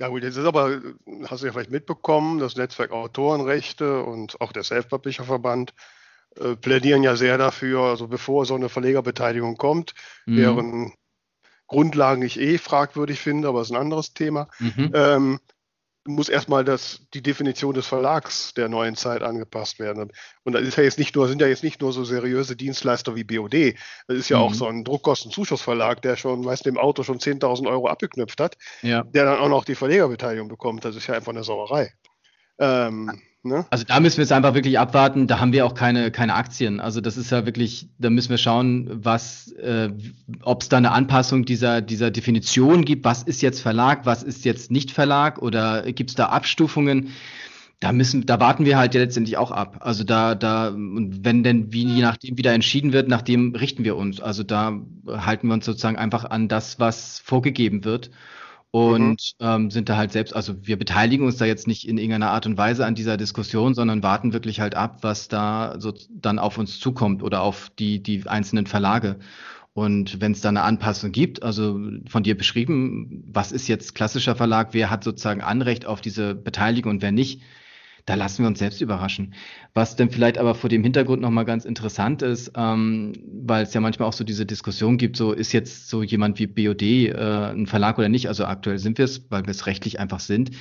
[0.01, 0.81] Ja gut, jetzt ist aber,
[1.29, 5.73] hast du ja vielleicht mitbekommen, das Netzwerk Autorenrechte und auch der Self-Publisher-Verband
[6.35, 9.95] äh, plädieren ja sehr dafür, also bevor so eine Verlegerbeteiligung kommt,
[10.27, 10.37] mhm.
[10.37, 10.95] deren
[11.69, 14.91] Grundlagen ich eh fragwürdig finde, aber es ist ein anderes Thema, mhm.
[14.95, 15.41] ähm,
[16.09, 20.11] muss erstmal das, die Definition des Verlags der neuen Zeit angepasst werden.
[20.45, 23.15] Und das ist ja jetzt nicht nur, sind ja jetzt nicht nur so seriöse Dienstleister
[23.15, 23.75] wie BOD.
[24.07, 24.43] Das ist ja mhm.
[24.43, 28.57] auch so ein Druckkostenzuschussverlag, der schon, weißt du, im Auto schon 10.000 Euro abgeknüpft hat,
[28.83, 29.05] ja.
[29.05, 30.85] der dann auch noch die Verlegerbeteiligung bekommt.
[30.85, 31.93] Das ist ja einfach eine Sauerei.
[32.59, 33.65] Ähm, Ne?
[33.71, 35.27] Also da müssen wir jetzt einfach wirklich abwarten.
[35.29, 36.81] Da haben wir auch keine, keine Aktien.
[36.81, 39.91] Also das ist ja wirklich, da müssen wir schauen, was, äh,
[40.43, 43.05] ob es da eine Anpassung dieser, dieser Definition gibt.
[43.05, 47.11] Was ist jetzt Verlag, was ist jetzt nicht Verlag oder gibt es da Abstufungen?
[47.81, 49.79] Da müssen, da warten wir halt ja letztendlich auch ab.
[49.81, 53.85] Also da, da, und wenn denn, wie je nachdem wieder entschieden wird, nach dem richten
[53.85, 54.21] wir uns.
[54.21, 58.11] Also da halten wir uns sozusagen einfach an das, was vorgegeben wird
[58.71, 59.47] und mhm.
[59.47, 62.47] ähm, sind da halt selbst, also wir beteiligen uns da jetzt nicht in irgendeiner Art
[62.47, 66.59] und Weise an dieser Diskussion, sondern warten wirklich halt ab, was da so dann auf
[66.59, 69.19] uns zukommt oder auf die, die einzelnen Verlage.
[69.73, 74.35] Und wenn es da eine Anpassung gibt, also von dir beschrieben, was ist jetzt klassischer
[74.35, 77.43] Verlag, wer hat sozusagen Anrecht auf diese Beteiligung und wer nicht,
[78.09, 79.35] da lassen wir uns selbst überraschen.
[79.75, 83.13] Was denn vielleicht aber vor dem Hintergrund nochmal ganz interessant ist, ähm,
[83.45, 86.47] weil es ja manchmal auch so diese Diskussion gibt, so ist jetzt so jemand wie
[86.47, 88.29] BOD äh, ein Verlag oder nicht?
[88.29, 90.53] Also aktuell sind wir es, weil wir es rechtlich einfach sind.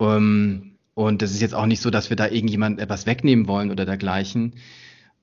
[0.00, 3.70] Ähm, und das ist jetzt auch nicht so, dass wir da irgendjemand etwas wegnehmen wollen
[3.70, 4.54] oder dergleichen.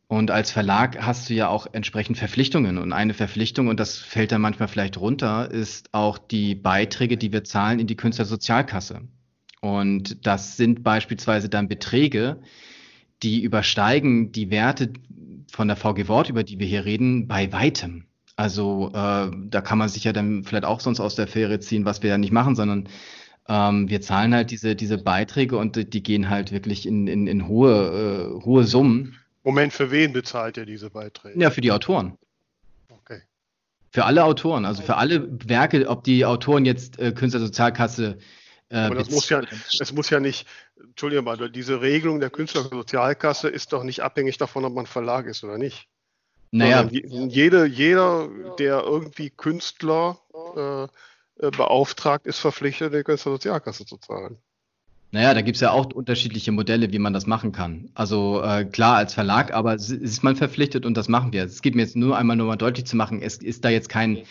[0.07, 2.77] Und als Verlag hast du ja auch entsprechend Verpflichtungen.
[2.77, 7.31] Und eine Verpflichtung, und das fällt dann manchmal vielleicht runter, ist auch die Beiträge, die
[7.31, 9.01] wir zahlen in die Künstlersozialkasse.
[9.63, 12.41] Und das sind beispielsweise dann Beträge,
[13.23, 14.91] die übersteigen die Werte
[15.49, 18.03] von der VG Wort, über die wir hier reden, bei weitem.
[18.35, 21.85] Also äh, da kann man sich ja dann vielleicht auch sonst aus der Fähre ziehen,
[21.85, 22.89] was wir ja nicht machen, sondern
[23.47, 27.47] ähm, wir zahlen halt diese, diese Beiträge und die gehen halt wirklich in, in, in
[27.47, 29.17] hohe, äh, hohe Summen.
[29.45, 31.39] Moment, für wen bezahlt ihr diese Beiträge?
[31.39, 32.17] Ja, für die Autoren.
[32.89, 33.21] Okay.
[33.91, 38.17] Für alle Autoren, also für alle Werke, ob die Autoren jetzt äh, Künstlersozialkasse
[38.73, 39.41] Aber das muss ja,
[39.79, 40.47] es muss ja nicht,
[40.81, 45.43] Entschuldigung mal, diese Regelung der Künstlersozialkasse ist doch nicht abhängig davon, ob man Verlag ist
[45.43, 45.87] oder nicht.
[46.51, 46.87] Naja.
[46.91, 50.19] Jede, jeder, der irgendwie Künstler
[50.55, 50.83] äh,
[51.45, 54.37] äh, beauftragt, ist verpflichtet, die Künstlersozialkasse zu zahlen.
[55.11, 57.91] Naja, da gibt es ja auch unterschiedliche Modelle, wie man das machen kann.
[57.93, 61.43] Also äh, klar als Verlag, aber ist man verpflichtet und das machen wir.
[61.43, 63.89] Es geht mir jetzt nur einmal nur mal deutlich zu machen, es ist da jetzt
[63.89, 64.23] kein,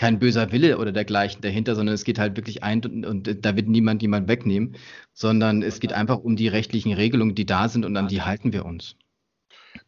[0.00, 3.54] kein böser Wille oder dergleichen dahinter, sondern es geht halt wirklich ein und, und da
[3.54, 4.78] wird niemand jemand wegnehmen,
[5.12, 8.54] sondern es geht einfach um die rechtlichen Regelungen, die da sind und an die halten
[8.54, 8.96] wir uns.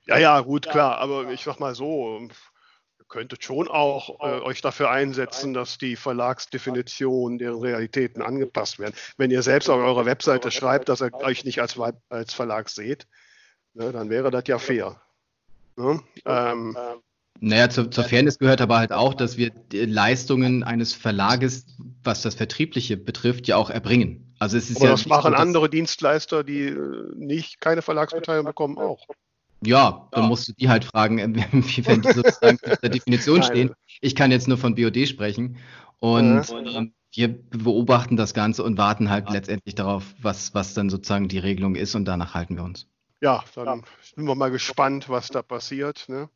[0.04, 2.28] Ja, ja, gut, klar, aber ich sag mal so,
[3.08, 8.94] könntet schon auch äh, euch dafür einsetzen, dass die Verlagsdefinitionen deren Realitäten angepasst werden.
[9.16, 11.78] Wenn ihr selbst auf eurer Webseite schreibt, dass ihr euch nicht als,
[12.10, 13.06] als Verlag seht,
[13.72, 15.00] ne, dann wäre das ja fair.
[15.76, 16.02] Ne?
[16.26, 16.76] Ähm,
[17.43, 21.66] naja, zu, zur Fairness gehört aber halt auch, dass wir Leistungen eines Verlages,
[22.05, 24.32] was das Vertriebliche betrifft, ja auch erbringen.
[24.38, 28.47] Also es ist aber ja das machen so, andere Dienstleister, die äh, nicht keine Verlagsbeteiligung
[28.47, 29.07] bekommen, auch.
[29.64, 31.18] Ja, dann musst du die halt fragen,
[31.53, 33.72] inwiefern die sozusagen in der Definition stehen.
[34.01, 35.57] Ich kann jetzt nur von BOD sprechen.
[35.99, 41.26] Und äh, wir beobachten das Ganze und warten halt letztendlich darauf, was, was dann sozusagen
[41.26, 42.86] die Regelung ist und danach halten wir uns.
[43.20, 46.09] Ja, dann sind wir mal gespannt, was da passiert.
[46.09, 46.28] Ne?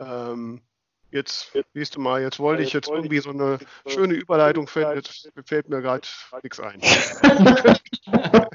[0.00, 0.62] Ähm,
[1.10, 5.30] jetzt, siehst du mal, jetzt wollte ich jetzt irgendwie so eine schöne Überleitung finden, jetzt
[5.44, 6.08] fällt mir gerade
[6.42, 6.80] nichts ein.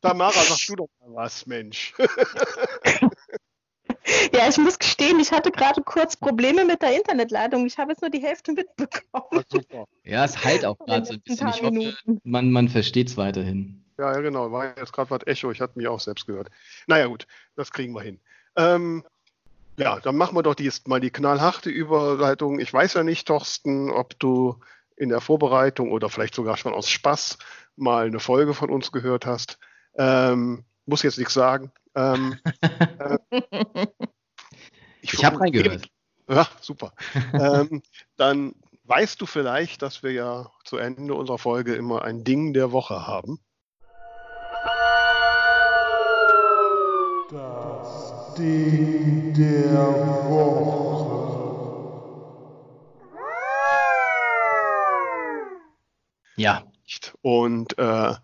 [0.00, 1.94] Tamara, sag du doch mal was, Mensch.
[4.34, 7.66] Ja, ich muss gestehen, ich hatte gerade kurz Probleme mit der Internetleitung.
[7.66, 9.44] Ich habe jetzt nur die Hälfte mitbekommen.
[10.02, 11.48] Ja, es heilt auch gerade so ein bisschen.
[11.48, 13.84] Ich hoffe, man, man versteht es weiterhin.
[13.98, 14.52] Ja, ja, genau.
[14.52, 15.50] War jetzt gerade was Echo.
[15.52, 16.50] Ich hatte mich auch selbst gehört.
[16.86, 17.26] Naja, gut,
[17.56, 18.20] das kriegen wir hin.
[18.56, 19.04] Ähm,
[19.76, 22.60] ja, dann machen wir doch die, mal die knallharte Überleitung.
[22.60, 24.60] Ich weiß ja nicht, Thorsten, ob du
[24.96, 27.38] in der Vorbereitung oder vielleicht sogar schon aus Spaß
[27.76, 29.58] mal eine Folge von uns gehört hast.
[29.96, 31.72] Ähm, muss jetzt nichts sagen.
[31.94, 32.38] Ähm,
[32.98, 33.18] äh,
[35.00, 35.88] ich ich habe reingehört.
[36.28, 36.94] Ja, super.
[37.32, 37.82] ähm,
[38.16, 38.54] dann
[38.84, 43.06] weißt du vielleicht, dass wir ja zu Ende unserer Folge immer ein Ding der Woche
[43.06, 43.40] haben.
[48.38, 49.74] Ding der
[50.28, 51.14] Woche.
[56.36, 56.64] Ja.
[57.22, 58.14] Und äh,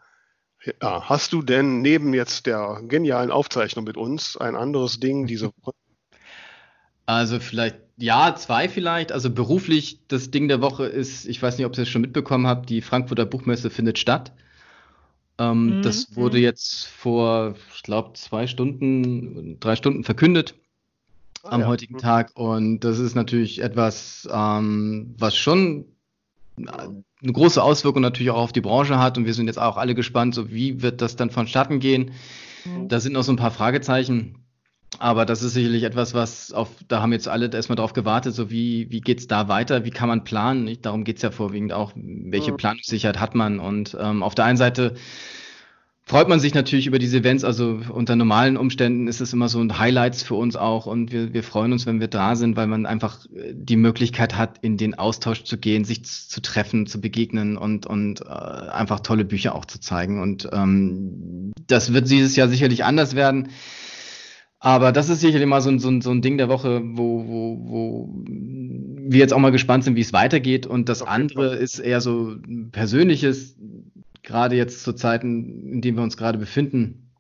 [0.82, 5.46] ja, hast du denn neben jetzt der genialen Aufzeichnung mit uns ein anderes Ding diese
[5.62, 5.74] Woche?
[7.06, 9.12] Also vielleicht, ja, zwei vielleicht.
[9.12, 12.46] Also beruflich, das Ding der Woche ist, ich weiß nicht, ob ihr es schon mitbekommen
[12.46, 14.32] habt, die Frankfurter Buchmesse findet statt.
[15.40, 15.82] Ähm, mhm.
[15.82, 20.54] Das wurde jetzt vor, ich glaube, zwei Stunden, drei Stunden verkündet
[21.42, 21.66] ah, am ja.
[21.66, 22.00] heutigen mhm.
[22.00, 22.32] Tag.
[22.34, 25.86] Und das ist natürlich etwas, ähm, was schon
[26.58, 29.94] eine große Auswirkung natürlich auch auf die Branche hat und wir sind jetzt auch alle
[29.94, 32.10] gespannt, so wie wird das dann vonstatten gehen.
[32.66, 32.88] Mhm.
[32.88, 34.44] Da sind noch so ein paar Fragezeichen.
[34.98, 38.50] Aber das ist sicherlich etwas, was auf, da haben jetzt alle erstmal drauf gewartet, so
[38.50, 40.64] wie, wie geht's da weiter, wie kann man planen?
[40.64, 40.84] Nicht?
[40.84, 42.56] Darum geht's ja vorwiegend auch, welche mhm.
[42.56, 43.60] Planungssicherheit hat man.
[43.60, 44.94] Und ähm, auf der einen Seite
[46.10, 47.44] freut man sich natürlich über diese Events.
[47.44, 51.32] Also unter normalen Umständen ist es immer so ein Highlights für uns auch und wir,
[51.32, 54.76] wir freuen uns, wenn wir da sind, weil man einfach äh, die Möglichkeit hat, in
[54.76, 59.54] den Austausch zu gehen, sich zu treffen, zu begegnen und, und äh, einfach tolle Bücher
[59.54, 60.20] auch zu zeigen.
[60.20, 63.50] Und ähm, das wird dieses Jahr sicherlich anders werden.
[64.60, 67.26] Aber das ist sicherlich mal so ein, so ein, so ein Ding der Woche, wo,
[67.26, 70.66] wo, wo wir jetzt auch mal gespannt sind, wie es weitergeht.
[70.66, 72.36] Und das andere ist eher so
[72.70, 73.56] persönliches
[74.22, 77.10] gerade jetzt zu Zeiten, in denen wir uns gerade befinden,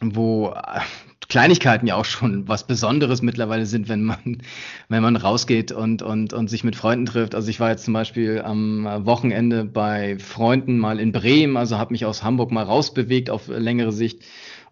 [0.00, 0.80] wo äh,
[1.28, 4.42] Kleinigkeiten ja auch schon was Besonderes mittlerweile sind, wenn man,
[4.88, 7.34] wenn man rausgeht und, und, und sich mit Freunden trifft.
[7.34, 11.92] Also ich war jetzt zum Beispiel am Wochenende bei Freunden mal in Bremen, also habe
[11.92, 14.22] mich aus Hamburg mal rausbewegt auf längere Sicht.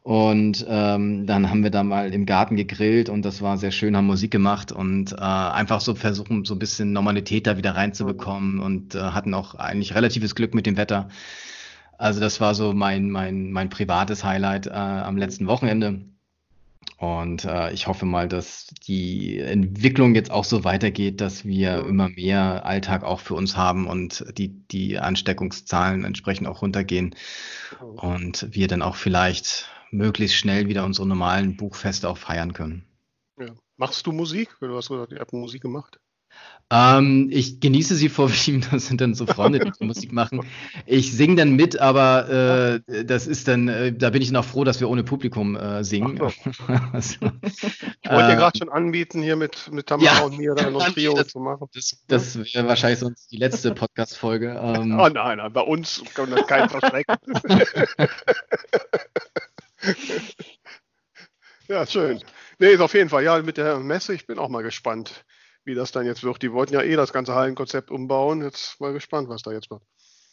[0.07, 3.97] Und ähm, dann haben wir da mal im Garten gegrillt und das war sehr schön,
[3.97, 8.61] haben Musik gemacht und äh, einfach so versuchen, so ein bisschen Normalität da wieder reinzubekommen
[8.61, 11.09] und äh, hatten auch eigentlich relatives Glück mit dem Wetter.
[11.99, 16.03] Also das war so mein, mein, mein privates Highlight äh, am letzten Wochenende.
[16.99, 22.11] Und äh, ich hoffe mal, dass die Entwicklung jetzt auch so weitergeht, dass wir immer
[22.11, 27.17] mehr Alltag auch für uns haben und die, die Ansteckungszahlen entsprechend auch runtergehen
[27.81, 32.85] und wir dann auch vielleicht möglichst schnell wieder unsere normalen Buchfeste auch feiern können.
[33.39, 33.55] Ja.
[33.77, 34.57] Machst du Musik?
[34.61, 35.99] Du hast gesagt, ihr habt Musik gemacht.
[36.69, 40.41] Ähm, ich genieße sie vorwiegend, das sind dann so Freunde, die Musik machen.
[40.85, 44.65] Ich singe dann mit, aber äh, das ist dann, äh, da bin ich noch froh,
[44.65, 46.21] dass wir ohne Publikum äh, singen.
[46.93, 50.55] also, ich wollte dir äh, gerade schon anbieten, hier mit, mit Tamara ja, und mir
[50.55, 51.69] da noch ein Trio das, zu machen.
[51.73, 54.61] Das, das wäre wahrscheinlich sonst die letzte Podcast-Folge.
[54.61, 57.17] Ähm, oh nein, nein, bei uns kann das keinen verschrecken.
[61.69, 62.23] ja, schön.
[62.59, 65.25] Nee, ist auf jeden Fall, ja, mit der Messe, ich bin auch mal gespannt
[65.67, 66.41] wie das dann jetzt wird.
[66.43, 68.43] Die wollten ja eh das ganze Hallenkonzept umbauen.
[68.43, 69.83] Jetzt mal gespannt, was da jetzt wird.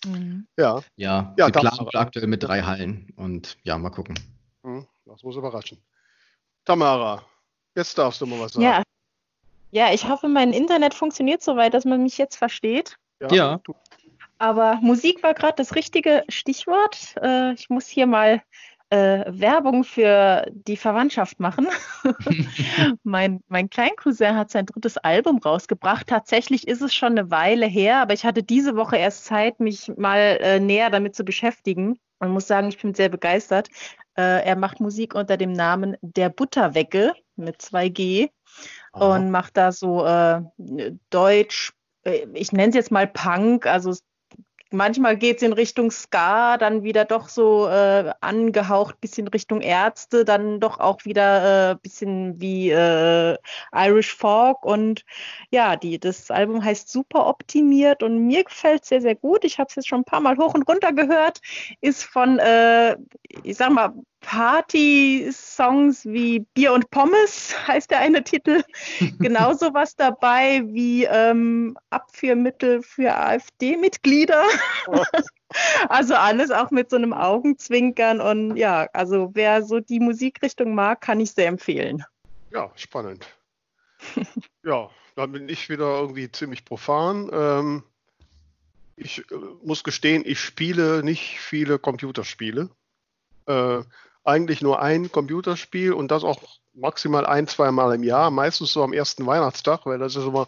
[0.06, 0.48] Mhm.
[0.58, 0.82] Ja.
[0.96, 4.18] Ja, ja wir planen aktuell mit drei Hallen und ja, mal gucken.
[4.64, 5.84] Hm, das muss überraschen.
[6.66, 7.26] Tamara,
[7.76, 8.64] jetzt darfst du mal was sagen.
[8.64, 8.84] Ja.
[9.72, 12.96] Ja, ich hoffe, mein Internet funktioniert soweit, dass man mich jetzt versteht.
[13.20, 13.34] Ja.
[13.34, 13.62] ja.
[14.38, 17.16] Aber Musik war gerade das richtige Stichwort.
[17.20, 18.44] Äh, ich muss hier mal
[18.94, 21.68] äh, Werbung für die Verwandtschaft machen.
[23.04, 26.06] mein, mein Kleincousin hat sein drittes Album rausgebracht.
[26.06, 29.92] Tatsächlich ist es schon eine Weile her, aber ich hatte diese Woche erst Zeit, mich
[29.98, 31.98] mal äh, näher damit zu beschäftigen.
[32.20, 33.68] Und muss sagen, ich bin sehr begeistert.
[34.16, 38.30] Äh, er macht Musik unter dem Namen Der Butterwecke mit 2G
[38.92, 39.16] Aha.
[39.16, 40.42] und macht da so äh,
[41.10, 41.74] Deutsch,
[42.04, 44.04] äh, ich nenne es jetzt mal Punk, also es
[44.74, 50.26] manchmal geht es in Richtung Ska, dann wieder doch so äh, angehaucht, bisschen Richtung Ärzte,
[50.26, 53.38] dann doch auch wieder äh, bisschen wie äh,
[53.74, 55.06] Irish Folk und
[55.52, 59.44] ja, die, das Album heißt Super Optimiert und mir gefällt es sehr, sehr gut.
[59.46, 61.40] Ich habe es jetzt schon ein paar Mal hoch und runter gehört,
[61.82, 62.98] ist von, äh,
[63.44, 63.94] ich sag mal,
[64.24, 68.64] Party-Songs wie Bier und Pommes heißt der eine Titel.
[69.20, 74.44] Genauso was dabei wie ähm, Abführmittel für AfD-Mitglieder.
[75.90, 81.02] also alles auch mit so einem Augenzwinkern und ja, also wer so die Musikrichtung mag,
[81.02, 82.04] kann ich sehr empfehlen.
[82.52, 83.28] Ja, spannend.
[84.64, 87.30] ja, dann bin ich wieder irgendwie ziemlich profan.
[87.32, 87.84] Ähm,
[88.96, 92.70] ich äh, muss gestehen, ich spiele nicht viele Computerspiele.
[93.48, 93.84] Äh,
[94.24, 96.42] eigentlich nur ein Computerspiel und das auch
[96.74, 100.48] maximal ein, zwei Mal im Jahr, meistens so am ersten Weihnachtstag, weil das ist immer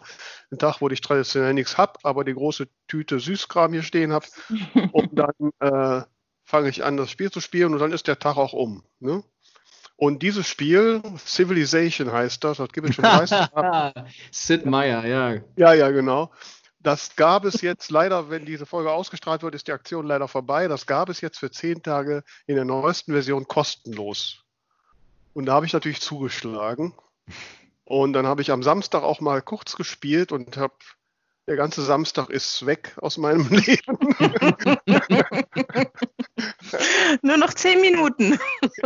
[0.52, 4.26] ein Tag, wo ich traditionell nichts habe, aber die große Tüte Süßkram hier stehen habe.
[4.92, 6.04] und dann äh,
[6.44, 8.84] fange ich an, das Spiel zu spielen und dann ist der Tag auch um.
[9.00, 9.24] Ne?
[9.98, 13.94] Und dieses Spiel, Civilization heißt das, das gibt es schon 30 Jahre.
[14.32, 15.42] Sid Meier, ja.
[15.56, 16.32] Ja, ja, genau.
[16.86, 20.68] Das gab es jetzt leider, wenn diese Folge ausgestrahlt wird, ist die Aktion leider vorbei.
[20.68, 24.44] Das gab es jetzt für zehn Tage in der neuesten Version kostenlos.
[25.34, 26.94] Und da habe ich natürlich zugeschlagen.
[27.86, 30.76] Und dann habe ich am Samstag auch mal kurz gespielt und habe
[31.48, 33.98] der ganze Samstag ist weg aus meinem Leben.
[37.24, 38.38] Nur noch zehn Minuten.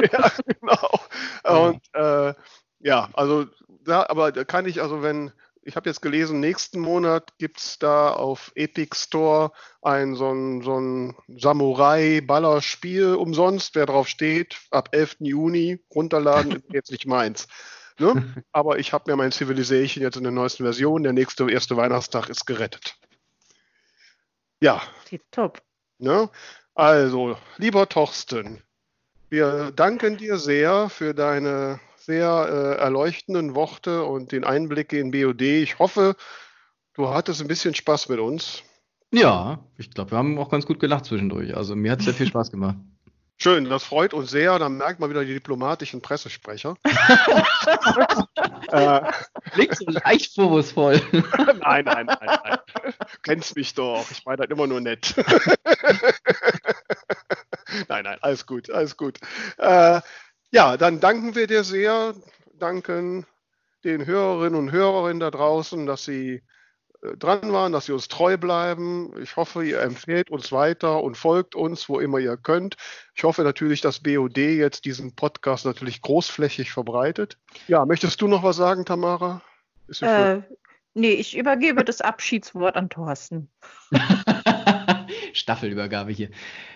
[0.09, 0.99] ja, genau.
[1.43, 2.33] Und äh,
[2.79, 3.45] ja, also
[3.83, 7.79] da, aber da kann ich, also wenn, ich habe jetzt gelesen, nächsten Monat gibt es
[7.79, 9.51] da auf Epic Store
[9.81, 13.75] ein so ein, so ein Samurai-Baller-Spiel umsonst.
[13.75, 15.17] Wer drauf steht, ab 11.
[15.19, 17.47] Juni runterladen, ist jetzt nicht meins.
[17.99, 18.33] Ne?
[18.51, 21.03] Aber ich habe mir mein Civilization jetzt in der neuesten Version.
[21.03, 22.95] Der nächste erste Weihnachtstag ist gerettet.
[24.61, 24.81] Ja.
[25.31, 25.61] Top.
[25.97, 26.29] Ne?
[26.73, 28.61] Also, lieber Torsten,
[29.29, 35.41] wir danken dir sehr für deine sehr äh, erleuchtenden Worte und den Einblick in BOD.
[35.41, 36.15] Ich hoffe,
[36.93, 38.63] du hattest ein bisschen Spaß mit uns.
[39.11, 41.55] Ja, ich glaube, wir haben auch ganz gut gelacht zwischendurch.
[41.55, 42.77] Also mir hat es sehr viel Spaß gemacht.
[43.41, 44.59] Schön, das freut uns sehr.
[44.59, 46.75] Dann merkt man wieder die diplomatischen Pressesprecher.
[48.67, 49.01] äh,
[49.51, 51.01] Klingt so leicht vorwurfsvoll.
[51.13, 52.57] nein, nein, nein, nein.
[53.23, 54.05] Kennst mich doch.
[54.11, 55.15] Ich meine das immer nur nett.
[57.87, 59.19] nein, nein, alles gut, alles gut.
[59.57, 60.01] Äh,
[60.51, 62.13] ja, dann danken wir dir sehr,
[62.53, 63.25] danken
[63.83, 66.41] den Hörerinnen und Hörerinnen da draußen, dass sie
[67.01, 69.13] äh, dran waren, dass sie uns treu bleiben.
[69.21, 72.75] Ich hoffe, ihr empfehlt uns weiter und folgt uns, wo immer ihr könnt.
[73.15, 77.37] Ich hoffe natürlich, dass BOD jetzt diesen Podcast natürlich großflächig verbreitet.
[77.67, 79.41] Ja, möchtest du noch was sagen, Tamara?
[80.01, 80.41] Äh,
[80.93, 83.49] nee, ich übergebe das Abschiedswort an Thorsten.
[85.33, 86.29] Staffelübergabe hier.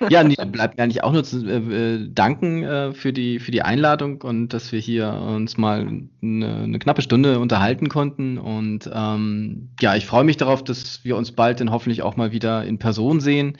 [0.10, 1.58] Ja, nee, bleibt mir eigentlich auch nur zu äh,
[1.96, 5.88] äh, danken äh, für, die, für die Einladung und dass wir hier uns mal
[6.22, 8.38] eine, eine knappe Stunde unterhalten konnten.
[8.38, 12.32] Und ähm, ja, ich freue mich darauf, dass wir uns bald dann hoffentlich auch mal
[12.32, 13.58] wieder in Person sehen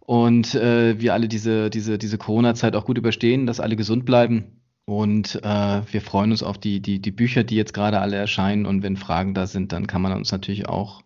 [0.00, 4.60] und äh, wir alle diese, diese, diese Corona-Zeit auch gut überstehen, dass alle gesund bleiben.
[4.84, 8.66] Und äh, wir freuen uns auf die, die, die Bücher, die jetzt gerade alle erscheinen.
[8.66, 11.02] Und wenn Fragen da sind, dann kann man uns natürlich auch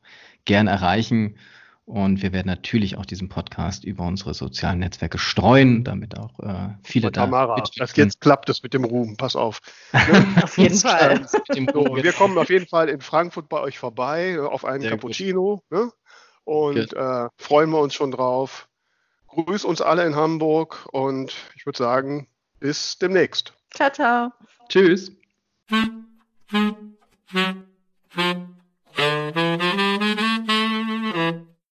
[0.46, 1.36] gern erreichen.
[1.86, 6.70] Und wir werden natürlich auch diesen Podcast über unsere sozialen Netzwerke streuen, damit auch äh,
[6.82, 7.22] viele da.
[7.22, 9.60] Tamara, das jetzt klappt es mit dem Ruhm, pass auf.
[10.42, 11.24] auf jeden Fall.
[11.28, 14.90] so, wir kommen auf jeden Fall in Frankfurt bei euch vorbei äh, auf einen Sehr
[14.90, 15.92] Cappuccino ne?
[16.42, 18.68] und äh, freuen wir uns schon drauf.
[19.28, 22.26] Grüß uns alle in Hamburg und ich würde sagen,
[22.58, 23.52] bis demnächst.
[23.72, 24.32] Ciao, ciao.
[24.68, 25.12] Tschüss.
[25.68, 26.04] Hm,
[26.50, 26.96] hm,
[27.28, 27.66] hm.